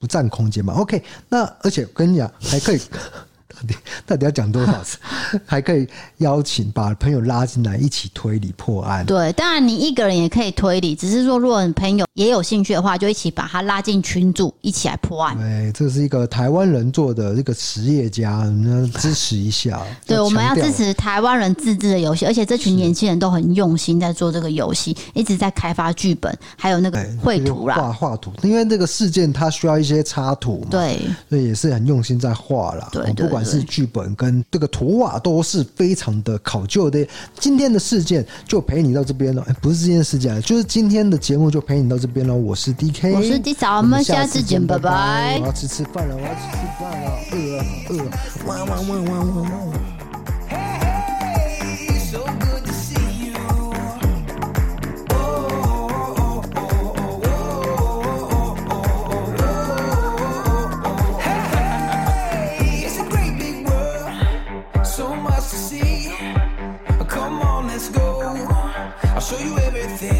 [0.00, 0.74] 不占空间嘛。
[0.74, 2.80] OK，那而且我跟你讲，还可以。
[3.56, 3.74] 到 底
[4.06, 4.98] 到底要讲多少次？
[5.46, 5.88] 还可以
[6.18, 9.04] 邀请把朋友拉进来一起推理破案。
[9.06, 15.36] 对，当然你一个人也可以推理，只是说如果你朋友也有兴趣的话，就一起把他拉进群组，一起来破案。
[15.36, 19.80] 对，这是一个台湾人做的这个实业家，我们要支持一下。
[20.06, 28.32] 对，我们要支持台湾人自制的游戏，而且这群年轻人都很用心在做这个游戏，一直在开发剧本，还有那个绘图啦，画画图。
[28.42, 32.88] 因为这个事件它需要一些插图嘛，对，所以也是很用心在画啦。
[32.92, 37.06] 对，不管是剧本跟这个图画都是非常的考究的。
[37.38, 42.34] 今天的事件就陪你到这边了，哎，不是今天事件，就是今天的节目就陪你到这边了。
[42.34, 45.38] 我是 DK，我是 D 嫂，我们下次见，拜拜。
[45.40, 48.10] 我要吃吃饭了，我要吃吃饭了，饿了，饿了，
[48.46, 49.95] 汪汪汪汪汪汪。
[69.28, 70.15] show you everything.